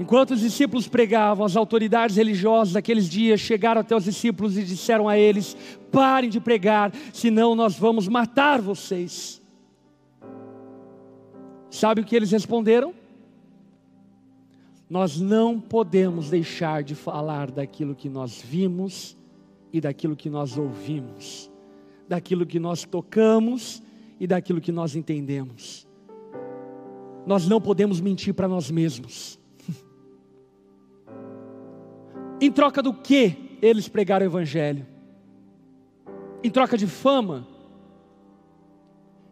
[0.00, 5.06] Enquanto os discípulos pregavam, as autoridades religiosas daqueles dias chegaram até os discípulos e disseram
[5.06, 5.54] a eles:
[5.92, 9.42] parem de pregar, senão nós vamos matar vocês.
[11.68, 12.94] Sabe o que eles responderam?
[14.88, 19.14] Nós não podemos deixar de falar daquilo que nós vimos
[19.70, 21.50] e daquilo que nós ouvimos,
[22.08, 23.82] daquilo que nós tocamos
[24.18, 25.86] e daquilo que nós entendemos.
[27.26, 29.38] Nós não podemos mentir para nós mesmos.
[32.40, 34.86] Em troca do que eles pregaram o Evangelho?
[36.42, 37.46] Em troca de fama?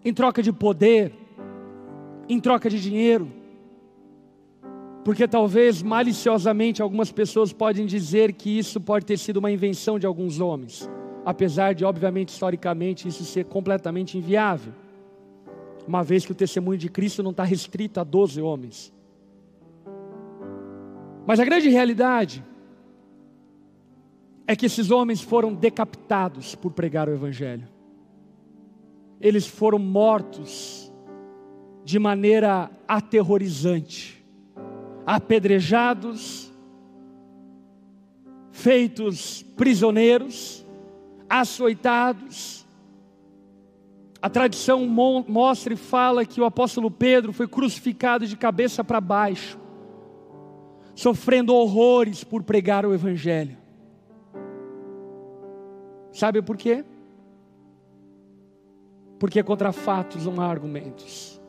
[0.05, 1.13] Em troca de poder?
[2.29, 3.33] Em troca de dinheiro?
[5.05, 10.07] Porque talvez maliciosamente algumas pessoas podem dizer que isso pode ter sido uma invenção de
[10.07, 10.89] alguns homens
[11.29, 14.73] apesar de, obviamente, historicamente, isso ser completamente inviável,
[15.87, 18.91] uma vez que o testemunho de Cristo não está restrito a 12 homens.
[21.27, 22.43] Mas a grande realidade
[24.51, 27.69] é que esses homens foram decapitados por pregar o Evangelho,
[29.21, 30.91] eles foram mortos
[31.85, 34.25] de maneira aterrorizante,
[35.05, 36.51] apedrejados,
[38.51, 40.67] feitos prisioneiros,
[41.29, 42.67] açoitados.
[44.23, 49.59] A tradição mostra e fala que o apóstolo Pedro foi crucificado de cabeça para baixo,
[50.95, 53.68] sofrendo horrores por pregar o Evangelho.
[56.19, 56.85] Sabe por quê?
[59.21, 61.41] Porque contra fatos não há argumentos.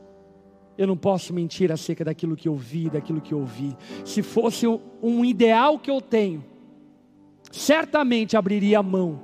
[0.77, 3.75] Eu não posso mentir acerca daquilo que eu vi, daquilo que eu ouvi.
[4.05, 4.67] Se fosse
[5.01, 6.45] um ideal que eu tenho,
[7.51, 9.23] certamente abriria a mão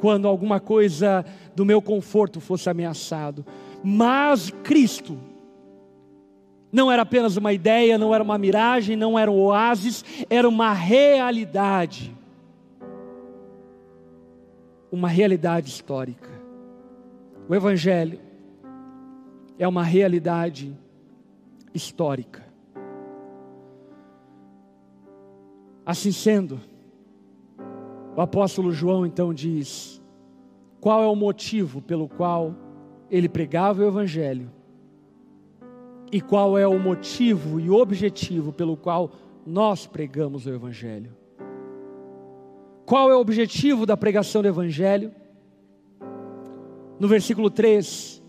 [0.00, 3.46] quando alguma coisa do meu conforto fosse ameaçado.
[3.84, 5.16] Mas Cristo
[6.72, 10.72] Não era apenas uma ideia, não era uma miragem, não era um oásis, era uma
[10.72, 12.15] realidade.
[14.90, 16.30] Uma realidade histórica.
[17.48, 18.18] O Evangelho
[19.58, 20.76] é uma realidade
[21.74, 22.44] histórica.
[25.84, 26.60] Assim sendo,
[28.16, 30.02] o apóstolo João então diz:
[30.80, 32.54] qual é o motivo pelo qual
[33.10, 34.50] ele pregava o Evangelho
[36.10, 39.12] e qual é o motivo e objetivo pelo qual
[39.44, 41.14] nós pregamos o Evangelho.
[42.86, 45.12] Qual é o objetivo da pregação do Evangelho?
[47.00, 48.22] No versículo 3,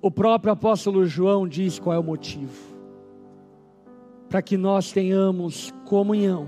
[0.00, 2.76] o próprio apóstolo João diz qual é o motivo.
[4.28, 6.46] Para que nós tenhamos comunhão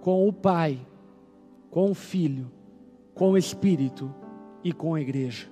[0.00, 0.78] com o Pai,
[1.68, 2.48] com o Filho,
[3.12, 4.14] com o Espírito
[4.62, 5.48] e com a igreja.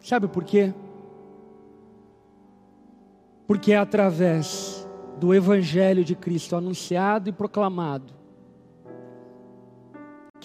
[0.00, 0.72] Sabe por quê?
[3.46, 4.88] Porque é através
[5.20, 8.15] do Evangelho de Cristo anunciado e proclamado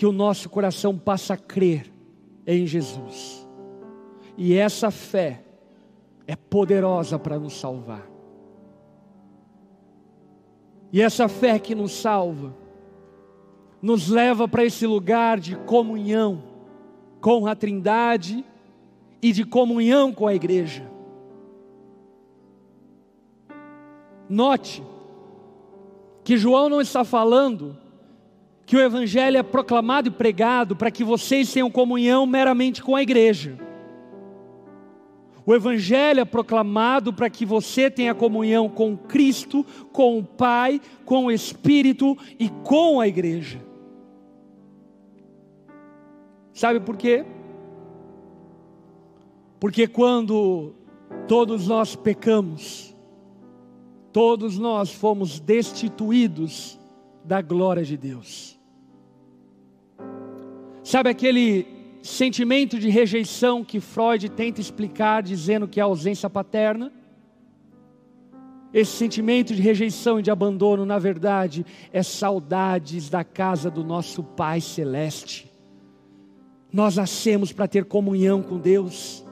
[0.02, 1.93] que o nosso coração passa a crer
[2.47, 3.47] em Jesus.
[4.36, 5.43] E essa fé
[6.26, 8.10] é poderosa para nos salvar.
[10.91, 12.52] E essa fé que nos salva,
[13.80, 16.45] nos leva para esse lugar de comunhão
[17.22, 18.43] com a Trindade
[19.22, 20.91] e de comunhão com a igreja.
[24.28, 24.84] Note
[26.24, 27.78] que João não está falando
[28.72, 33.01] que o Evangelho é proclamado e pregado para que vocês tenham comunhão meramente com a
[33.01, 33.59] igreja.
[35.45, 41.26] O Evangelho é proclamado para que você tenha comunhão com Cristo, com o Pai, com
[41.26, 43.59] o Espírito e com a igreja.
[46.53, 47.26] Sabe por quê?
[49.59, 50.74] Porque quando
[51.28, 52.95] todos nós pecamos,
[54.13, 56.80] todos nós fomos destituídos
[57.26, 58.61] da glória de Deus.
[60.84, 61.67] Sabe aquele
[62.01, 66.91] sentimento de rejeição que Freud tenta explicar dizendo que é ausência paterna?
[68.73, 74.23] Esse sentimento de rejeição e de abandono, na verdade, é saudades da casa do nosso
[74.23, 75.51] Pai Celeste.
[76.71, 79.25] Nós nascemos para ter comunhão com Deus,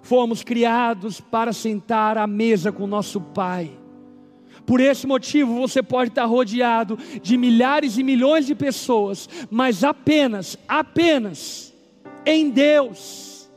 [0.00, 3.81] fomos criados para sentar à mesa com nosso Pai.
[4.66, 10.56] Por esse motivo, você pode estar rodeado de milhares e milhões de pessoas, mas apenas,
[10.68, 11.74] apenas
[12.24, 13.50] em Deus,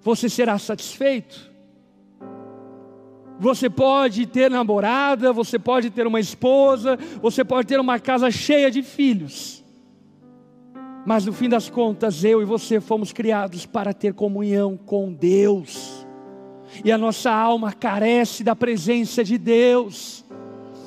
[0.00, 1.54] você será satisfeito.
[3.38, 8.70] Você pode ter namorada, você pode ter uma esposa, você pode ter uma casa cheia
[8.70, 9.62] de filhos,
[11.04, 16.05] mas no fim das contas, eu e você fomos criados para ter comunhão com Deus
[16.84, 20.24] e a nossa alma carece da presença de Deus,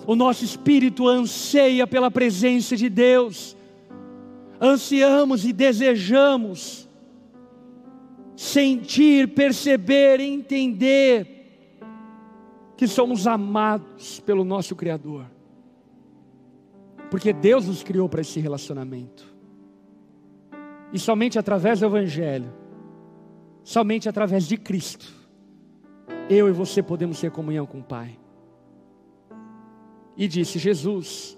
[0.06, 3.56] o nosso espírito anseia pela presença de Deus,
[4.60, 6.90] ansiamos e desejamos
[8.36, 11.36] sentir, perceber, entender
[12.78, 15.26] que somos amados pelo nosso Criador,
[17.12, 19.28] porque Deus nos criou para esse relacionamento,
[20.94, 22.52] e somente através do Evangelho,
[23.64, 25.19] somente através de Cristo,
[26.30, 28.18] eu e você podemos ter comunhão com o Pai.
[30.16, 31.36] E disse Jesus: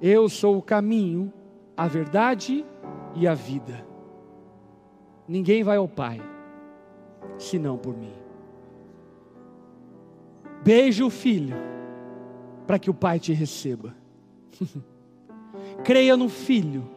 [0.00, 1.30] Eu sou o caminho,
[1.76, 2.64] a verdade
[3.14, 3.86] e a vida.
[5.28, 6.20] Ninguém vai ao Pai,
[7.36, 8.12] senão por mim.
[10.64, 11.56] Beije o filho,
[12.66, 13.94] para que o Pai te receba.
[15.84, 16.88] Creia no filho,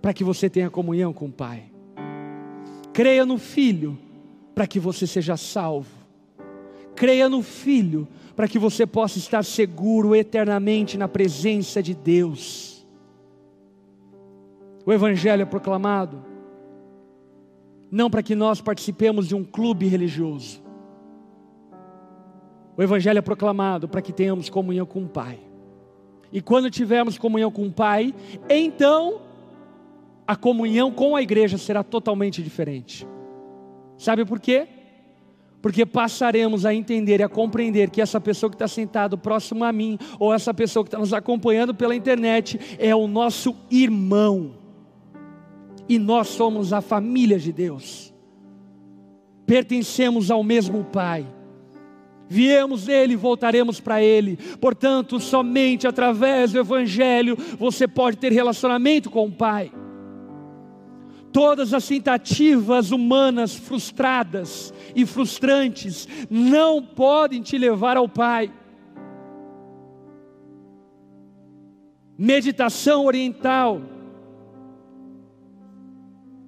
[0.00, 1.64] para que você tenha comunhão com o Pai.
[2.92, 3.98] Creia no filho,
[4.54, 6.01] para que você seja salvo
[6.94, 12.86] Creia no Filho, para que você possa estar seguro eternamente na presença de Deus.
[14.84, 16.32] O Evangelho é proclamado
[17.92, 20.62] não para que nós participemos de um clube religioso.
[22.74, 25.38] O Evangelho é proclamado para que tenhamos comunhão com o Pai.
[26.32, 28.14] E quando tivermos comunhão com o Pai,
[28.48, 29.20] então
[30.26, 33.06] a comunhão com a igreja será totalmente diferente.
[33.98, 34.66] Sabe por quê?
[35.62, 39.72] Porque passaremos a entender e a compreender que essa pessoa que está sentado próximo a
[39.72, 44.56] mim, ou essa pessoa que está nos acompanhando pela internet, é o nosso irmão,
[45.88, 48.12] e nós somos a família de Deus,
[49.46, 51.24] pertencemos ao mesmo Pai.
[52.28, 54.38] Viemos dele, voltaremos para ele.
[54.58, 59.70] Portanto, somente através do Evangelho você pode ter relacionamento com o Pai.
[61.32, 68.52] Todas as tentativas humanas frustradas e frustrantes não podem te levar ao Pai.
[72.18, 73.80] Meditação oriental,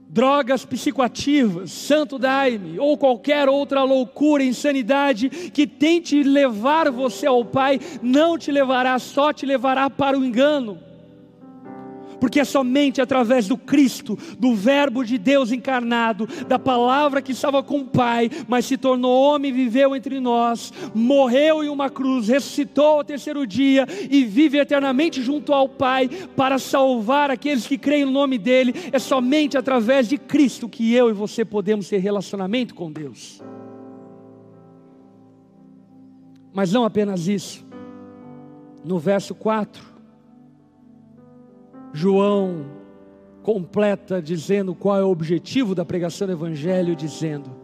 [0.07, 7.81] drogas psicoativas, santo daime, ou qualquer outra loucura, insanidade que tente levar você ao Pai,
[8.03, 10.94] não te levará, só te levará para o engano
[12.25, 17.63] porque é somente através do Cristo, do Verbo de Deus encarnado, da palavra que estava
[17.63, 22.87] com o Pai, mas se tornou homem, viveu entre nós, morreu em uma cruz, ressuscitou
[22.87, 28.11] ao terceiro dia e vive eternamente junto ao Pai para salvar aqueles que creem no
[28.11, 28.75] nome dEle.
[28.91, 33.43] É somente através de Cristo que eu e você podemos ter relacionamento com Deus.
[36.55, 37.63] Mas não apenas isso.
[38.83, 39.93] No verso 4,
[41.95, 42.67] João
[43.41, 47.55] completa dizendo qual é o objetivo da pregação do Evangelho, dizendo: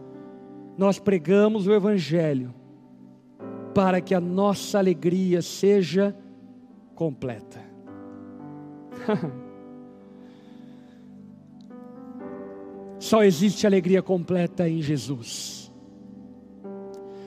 [0.77, 2.53] Nós pregamos o Evangelho
[3.75, 6.15] para que a nossa alegria seja
[6.95, 7.59] completa.
[12.97, 15.61] Só existe alegria completa em Jesus.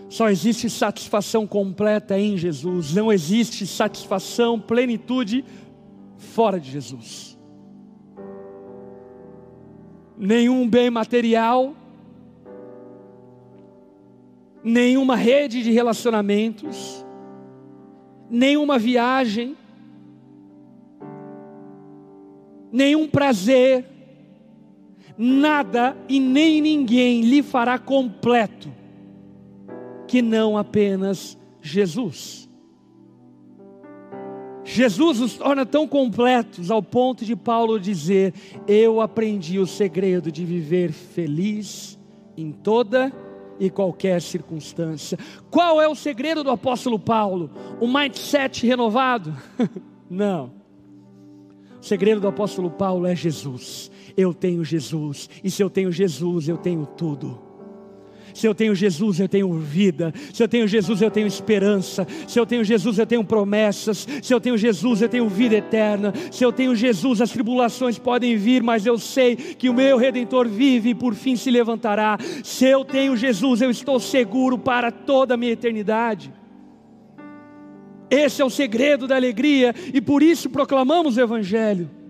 [0.09, 2.95] Só existe satisfação completa em Jesus.
[2.95, 5.45] Não existe satisfação, plenitude
[6.17, 7.39] fora de Jesus.
[10.17, 11.75] Nenhum bem material,
[14.63, 17.05] nenhuma rede de relacionamentos,
[18.31, 19.57] nenhuma viagem,
[22.73, 23.85] nenhum prazer,
[25.17, 28.73] nada e nem ninguém lhe fará completo
[30.07, 32.44] que não apenas Jesus.
[34.65, 38.33] Jesus nos torna tão completos ao ponto de Paulo dizer:
[38.67, 41.99] Eu aprendi o segredo de viver feliz
[42.37, 43.13] em toda
[43.61, 45.19] e qualquer circunstância.
[45.51, 47.51] Qual é o segredo do apóstolo Paulo?
[47.81, 49.35] Um mindset renovado?
[50.09, 50.53] Não.
[51.81, 53.91] O segredo do apóstolo Paulo é Jesus.
[54.17, 57.44] Eu tenho Jesus, e se eu tenho Jesus, eu tenho tudo.
[58.35, 60.13] Se eu tenho Jesus, eu tenho vida.
[60.33, 62.05] Se eu tenho Jesus, eu tenho esperança.
[62.27, 64.07] Se eu tenho Jesus, eu tenho promessas.
[64.21, 66.13] Se eu tenho Jesus, eu tenho vida eterna.
[66.33, 70.49] Se eu tenho Jesus, as tribulações podem vir, mas eu sei que o meu redentor
[70.49, 72.19] vive e por fim se levantará.
[72.43, 76.33] Se eu tenho Jesus, eu estou seguro para toda a minha eternidade.
[78.11, 82.04] Esse é o segredo da alegria e por isso proclamamos o Evangelho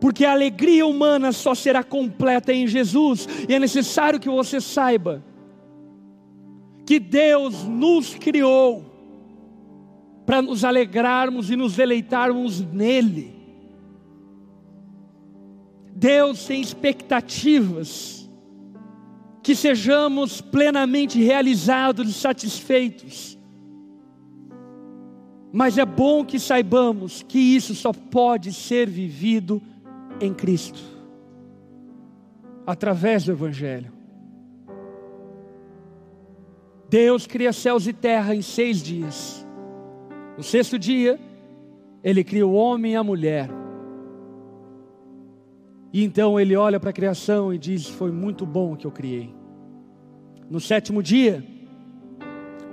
[0.00, 5.24] porque a alegria humana só será completa em Jesus, e é necessário que você saiba
[6.86, 8.84] que Deus nos criou
[10.24, 13.34] para nos alegrarmos e nos deleitarmos nele.
[15.94, 18.30] Deus tem expectativas
[19.42, 23.38] que sejamos plenamente realizados e satisfeitos.
[25.52, 29.60] Mas é bom que saibamos que isso só pode ser vivido
[30.20, 30.80] em Cristo,
[32.66, 33.92] através do Evangelho.
[36.88, 39.46] Deus cria céus e terra em seis dias.
[40.36, 41.20] No sexto dia,
[42.02, 43.50] Ele cria o homem e a mulher.
[45.92, 48.90] E então Ele olha para a criação e diz: Foi muito bom o que eu
[48.90, 49.34] criei.
[50.48, 51.44] No sétimo dia,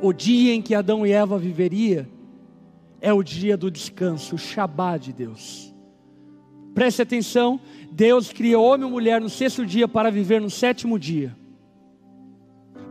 [0.02, 2.08] o dia em que Adão e Eva viveria,
[3.02, 5.75] é o dia do descanso, o Shabá de Deus.
[6.76, 7.60] Preste atenção:
[7.90, 11.36] Deus criou homem e mulher no sexto dia para viver no sétimo dia.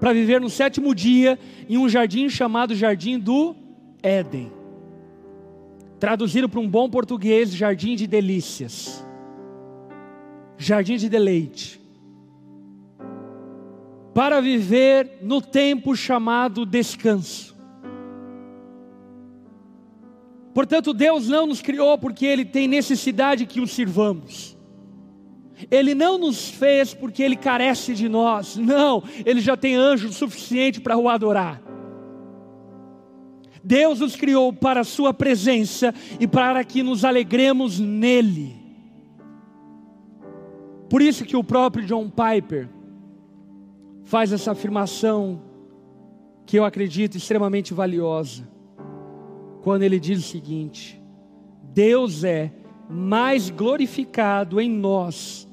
[0.01, 3.55] Para viver no sétimo dia em um jardim chamado Jardim do
[4.03, 4.51] Éden.
[6.01, 9.05] Traduzido para um bom português, Jardim de Delícias.
[10.57, 11.81] Jardim de deleite.
[14.15, 17.54] Para viver no tempo chamado descanso.
[20.55, 24.57] Portanto, Deus não nos criou porque Ele tem necessidade que o sirvamos.
[25.69, 28.57] Ele não nos fez porque Ele carece de nós.
[28.57, 31.61] Não, Ele já tem anjo suficiente para o adorar.
[33.65, 38.55] Deus nos criou para a Sua presença e para que nos alegremos nele.
[40.89, 42.69] Por isso que o próprio John Piper
[44.05, 45.43] faz essa afirmação
[46.47, 48.54] que eu acredito extremamente valiosa
[49.65, 51.03] quando ele diz o seguinte:
[51.73, 52.53] Deus é
[52.89, 55.49] mais glorificado em nós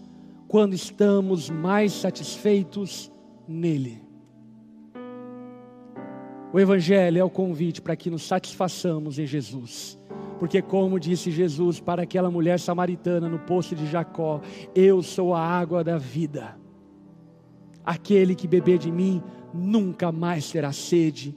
[0.50, 3.10] quando estamos mais satisfeitos
[3.48, 4.04] nele.
[6.54, 9.98] O Evangelho é o convite para que nos satisfaçamos em Jesus,
[10.38, 14.42] Porque, como disse Jesus para aquela mulher samaritana no poço de Jacó,
[14.76, 16.58] eu sou a água da vida.
[17.86, 21.34] Aquele que beber de mim nunca mais terá sede.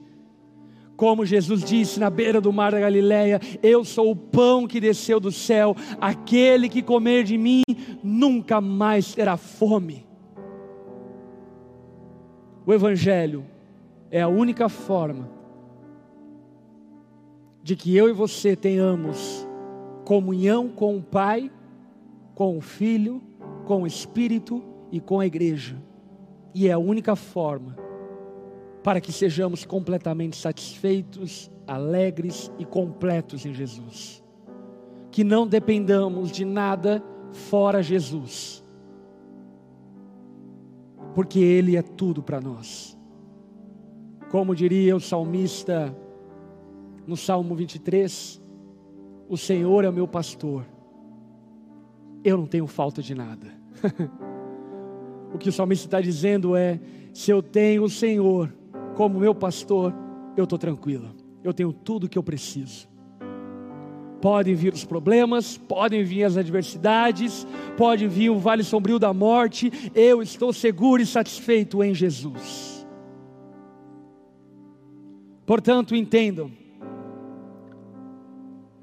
[0.95, 5.19] Como Jesus disse na beira do mar da Galileia, eu sou o pão que desceu
[5.19, 7.63] do céu, aquele que comer de mim
[8.01, 10.05] nunca mais terá fome.
[12.65, 13.45] O Evangelho
[14.09, 15.29] é a única forma
[17.61, 19.45] de que eu e você tenhamos
[20.05, 21.51] comunhão com o Pai,
[22.33, 23.21] com o Filho,
[23.65, 25.75] com o Espírito e com a Igreja.
[26.53, 27.84] E é a única forma
[28.85, 34.23] para que sejamos completamente satisfeitos, alegres e completos em Jesus.
[35.09, 38.63] Que não dependamos de nada fora Jesus,
[41.15, 42.95] porque Ele é tudo para nós.
[44.29, 45.91] Como diria o salmista
[47.07, 48.39] no Salmo 23,
[49.27, 50.63] o Senhor é meu pastor,
[52.23, 53.47] eu não tenho falta de nada.
[55.33, 56.79] o que o salmista está dizendo é:
[57.11, 58.53] se eu tenho o Senhor,
[58.95, 59.93] como meu pastor,
[60.35, 61.13] eu estou tranquilo.
[61.43, 62.87] Eu tenho tudo o que eu preciso.
[64.21, 67.45] Podem vir os problemas, podem vir as adversidades,
[67.77, 72.87] pode vir o vale sombrio da morte, eu estou seguro e satisfeito em Jesus.
[75.45, 76.51] Portanto, entendam,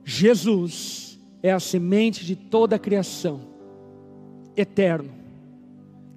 [0.05, 3.41] Jesus é a semente de toda a criação,
[4.57, 5.22] eterno,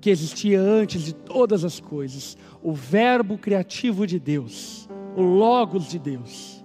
[0.05, 5.97] que existia antes de todas as coisas, o Verbo criativo de Deus, o Logos de
[5.97, 6.63] Deus.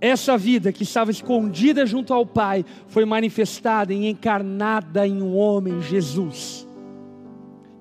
[0.00, 5.82] Essa vida que estava escondida junto ao Pai foi manifestada e encarnada em um homem,
[5.82, 6.66] Jesus,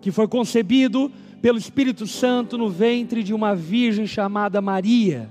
[0.02, 1.10] que foi concebido
[1.42, 5.30] pelo Espírito Santo no ventre de uma virgem chamada Maria.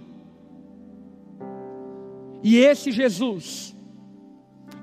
[2.42, 3.76] E esse Jesus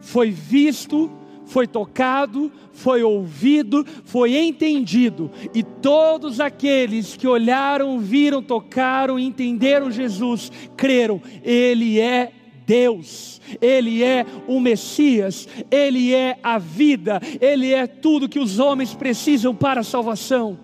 [0.01, 1.09] foi visto
[1.45, 10.51] foi tocado, foi ouvido, foi entendido, e todos aqueles que olharam, viram, tocaram, entenderam Jesus,
[10.75, 12.31] creram, Ele é
[12.65, 18.93] Deus, Ele é o Messias, Ele é a vida, Ele é tudo que os homens
[18.93, 20.57] precisam para a salvação.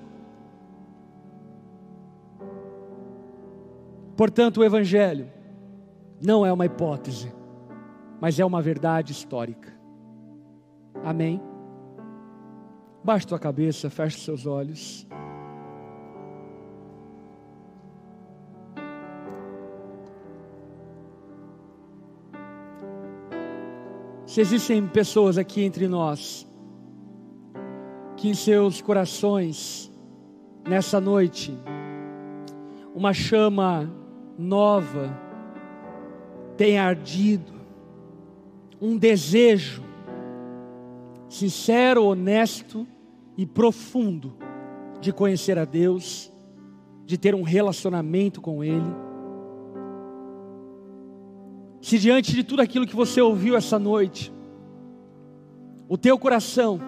[4.15, 5.31] Portanto, o Evangelho
[6.21, 7.33] não é uma hipótese,
[8.19, 9.80] mas é uma verdade histórica.
[11.03, 11.41] Amém?
[13.03, 15.07] Baixe tua cabeça, feche seus olhos.
[24.25, 26.47] Se existem pessoas aqui entre nós
[28.15, 29.91] que em seus corações,
[30.65, 31.57] nessa noite,
[32.93, 33.91] uma chama
[34.37, 35.11] nova
[36.55, 37.51] tem ardido,
[38.79, 39.90] um desejo
[41.31, 42.85] sincero, honesto
[43.37, 44.35] e profundo
[44.99, 46.29] de conhecer a Deus,
[47.05, 48.93] de ter um relacionamento com Ele.
[51.81, 54.31] Se diante de tudo aquilo que você ouviu essa noite,
[55.87, 56.81] o teu coração,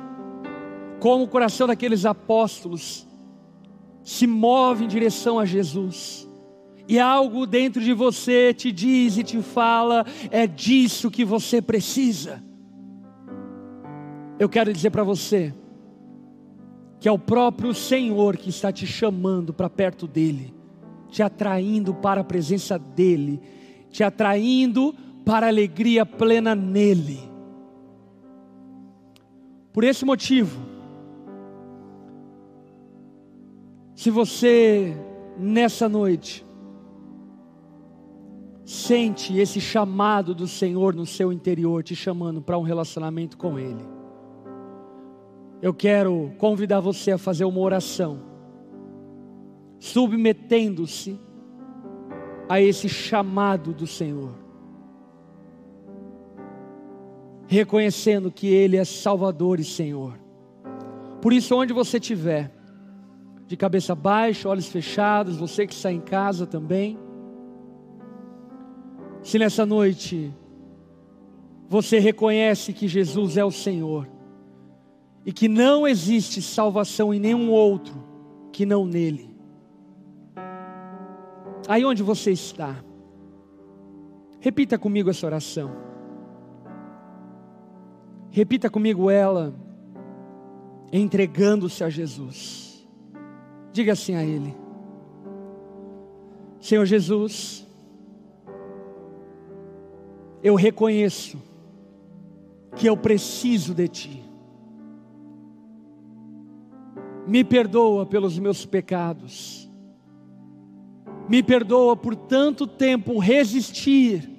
[0.99, 3.07] como o coração daqueles apóstolos,
[4.03, 6.29] se move em direção a Jesus,
[6.85, 12.43] e algo dentro de você te diz e te fala, é disso que você precisa
[14.43, 15.53] eu quero dizer para você
[16.99, 20.53] que é o próprio Senhor que está te chamando para perto dEle,
[21.09, 23.41] te atraindo para a presença dEle,
[23.89, 24.93] te atraindo
[25.25, 27.19] para a alegria plena nele.
[29.71, 30.61] Por esse motivo,
[33.95, 34.95] se você
[35.37, 36.45] nessa noite
[38.65, 43.92] sente esse chamado do Senhor no seu interior, te chamando para um relacionamento com Ele,
[45.63, 48.19] eu quero convidar você a fazer uma oração,
[49.79, 51.17] submetendo-se
[52.49, 54.35] a esse chamado do Senhor,
[57.47, 60.19] reconhecendo que Ele é Salvador e Senhor.
[61.21, 62.53] Por isso, onde você estiver,
[63.47, 66.99] de cabeça baixa, olhos fechados, você que está em casa também,
[69.21, 70.29] se nessa noite
[71.69, 74.11] você reconhece que Jesus é o Senhor,
[75.25, 77.95] e que não existe salvação em nenhum outro
[78.51, 79.33] que não nele.
[81.67, 82.75] Aí onde você está,
[84.39, 85.71] repita comigo essa oração.
[88.29, 89.53] Repita comigo ela,
[90.91, 92.85] entregando-se a Jesus.
[93.71, 94.55] Diga assim a Ele:
[96.59, 97.65] Senhor Jesus,
[100.43, 101.41] eu reconheço
[102.75, 104.32] que eu preciso de Ti.
[107.27, 109.69] Me perdoa pelos meus pecados.
[111.29, 114.29] Me perdoa por tanto tempo resistir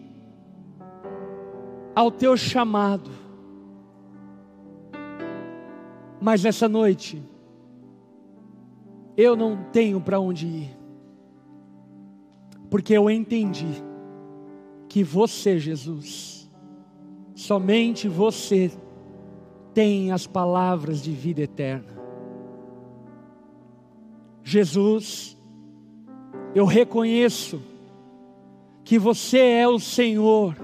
[1.95, 3.11] ao Teu chamado.
[6.20, 7.22] Mas essa noite,
[9.16, 10.78] eu não tenho para onde ir,
[12.70, 13.82] porque eu entendi
[14.89, 16.51] que você, Jesus,
[17.35, 18.70] somente você
[19.74, 21.94] tem as palavras de vida eterna.
[24.45, 25.37] Jesus,
[26.55, 27.63] eu reconheço
[28.85, 30.55] que você é o Senhor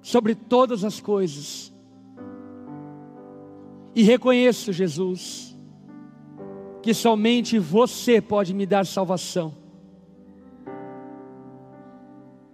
[0.00, 1.72] sobre todas as coisas.
[3.94, 5.58] E reconheço, Jesus,
[6.80, 9.54] que somente você pode me dar salvação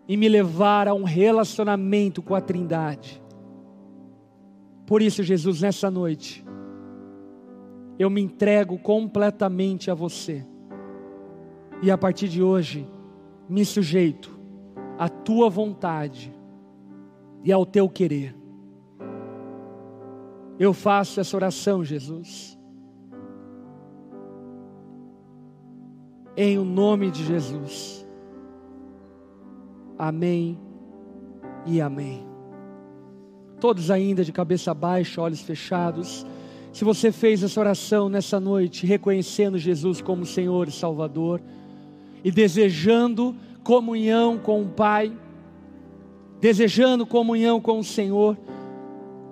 [0.09, 3.23] e me levar a um relacionamento com a Trindade.
[4.87, 6.43] Por isso, Jesus, nessa noite,
[7.99, 10.47] eu me entrego completamente a você,
[11.83, 12.89] e a partir de hoje,
[13.49, 14.39] me sujeito
[14.99, 16.33] à tua vontade
[17.45, 18.37] e ao teu querer.
[20.59, 22.59] Eu faço essa oração, Jesus,
[26.37, 28.07] em o nome de Jesus.
[29.97, 30.59] Amém
[31.67, 32.27] e amém.
[33.61, 36.25] Todos ainda de cabeça baixa, olhos fechados.
[36.79, 41.41] Se você fez essa oração nessa noite, reconhecendo Jesus como Senhor e Salvador,
[42.23, 45.11] e desejando comunhão com o Pai,
[46.41, 48.39] desejando comunhão com o Senhor,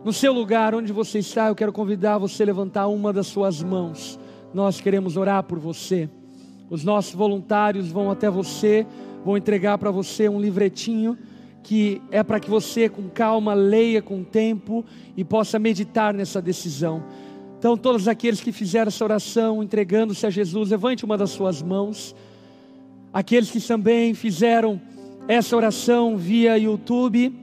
[0.04, 3.62] no seu lugar onde você está, eu quero convidar você a levantar uma das suas
[3.62, 4.18] mãos.
[4.52, 6.10] Nós queremos orar por você.
[6.68, 8.84] Os nossos voluntários vão até você
[9.24, 11.16] vou entregar para você um livretinho
[11.62, 14.84] que é para que você, com calma, leia com tempo
[15.16, 17.02] e possa meditar nessa decisão.
[17.66, 22.14] Então, todos aqueles que fizeram essa oração, entregando-se a Jesus, levante uma das suas mãos.
[23.12, 24.80] Aqueles que também fizeram
[25.26, 27.34] essa oração via YouTube,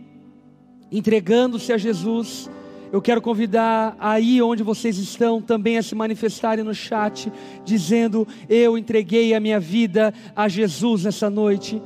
[0.89, 2.49] entregando-se a Jesus,
[2.89, 7.29] eu quero convidar aí onde vocês estão também a se manifestarem no chat,
[7.65, 11.81] dizendo: Eu entreguei a minha vida a Jesus nessa noite,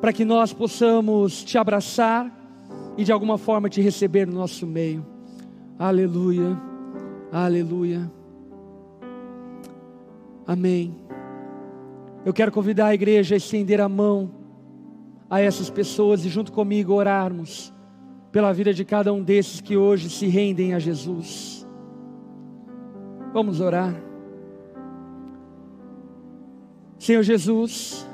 [0.00, 2.28] para que nós possamos te abraçar
[2.98, 5.06] e de alguma forma te receber no nosso meio.
[5.78, 6.60] Aleluia,
[7.32, 8.10] aleluia.
[10.46, 10.94] Amém.
[12.24, 14.30] Eu quero convidar a igreja a estender a mão
[15.28, 17.72] a essas pessoas e junto comigo orarmos
[18.30, 21.66] pela vida de cada um desses que hoje se rendem a Jesus.
[23.32, 23.94] Vamos orar.
[26.98, 28.06] Senhor Jesus,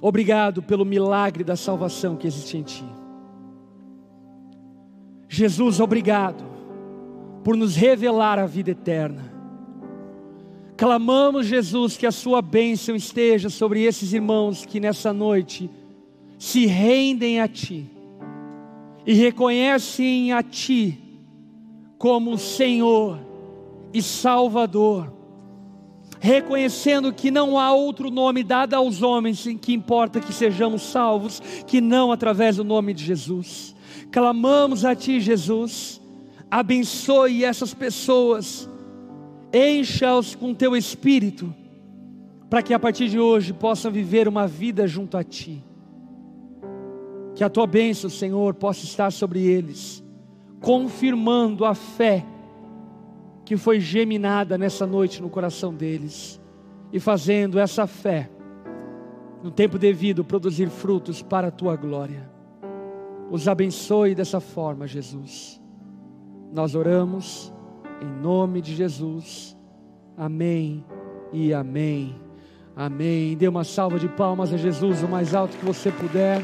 [0.00, 2.84] obrigado pelo milagre da salvação que existe em Ti.
[5.28, 6.51] Jesus, obrigado
[7.42, 9.32] por nos revelar a vida eterna.
[10.76, 15.70] Clamamos, Jesus, que a Sua bênção esteja sobre esses irmãos que nessa noite
[16.38, 17.86] se rendem a Ti
[19.06, 20.98] e reconhecem a Ti
[21.96, 23.20] como Senhor
[23.94, 25.12] e Salvador,
[26.18, 31.40] reconhecendo que não há outro nome dado aos homens em que importa que sejamos salvos,
[31.64, 33.72] que não através do nome de Jesus.
[34.10, 36.01] Clamamos a Ti, Jesus,
[36.52, 38.68] abençoe essas pessoas,
[39.52, 41.54] encha-os com Teu Espírito,
[42.50, 45.64] para que a partir de hoje possam viver uma vida junto a Ti
[47.34, 50.04] que a tua bênção, Senhor, possa estar sobre eles,
[50.60, 52.24] confirmando a fé
[53.44, 56.38] que foi geminada nessa noite no coração deles
[56.92, 58.30] e fazendo essa fé,
[59.42, 62.30] no tempo devido, produzir frutos para a tua glória.
[63.30, 65.61] Os abençoe dessa forma, Jesus.
[66.52, 67.50] Nós oramos
[68.02, 69.56] em nome de Jesus.
[70.18, 70.84] Amém
[71.32, 72.14] e amém.
[72.76, 73.34] Amém.
[73.34, 76.42] Dê uma salva de palmas a Jesus o mais alto que você puder.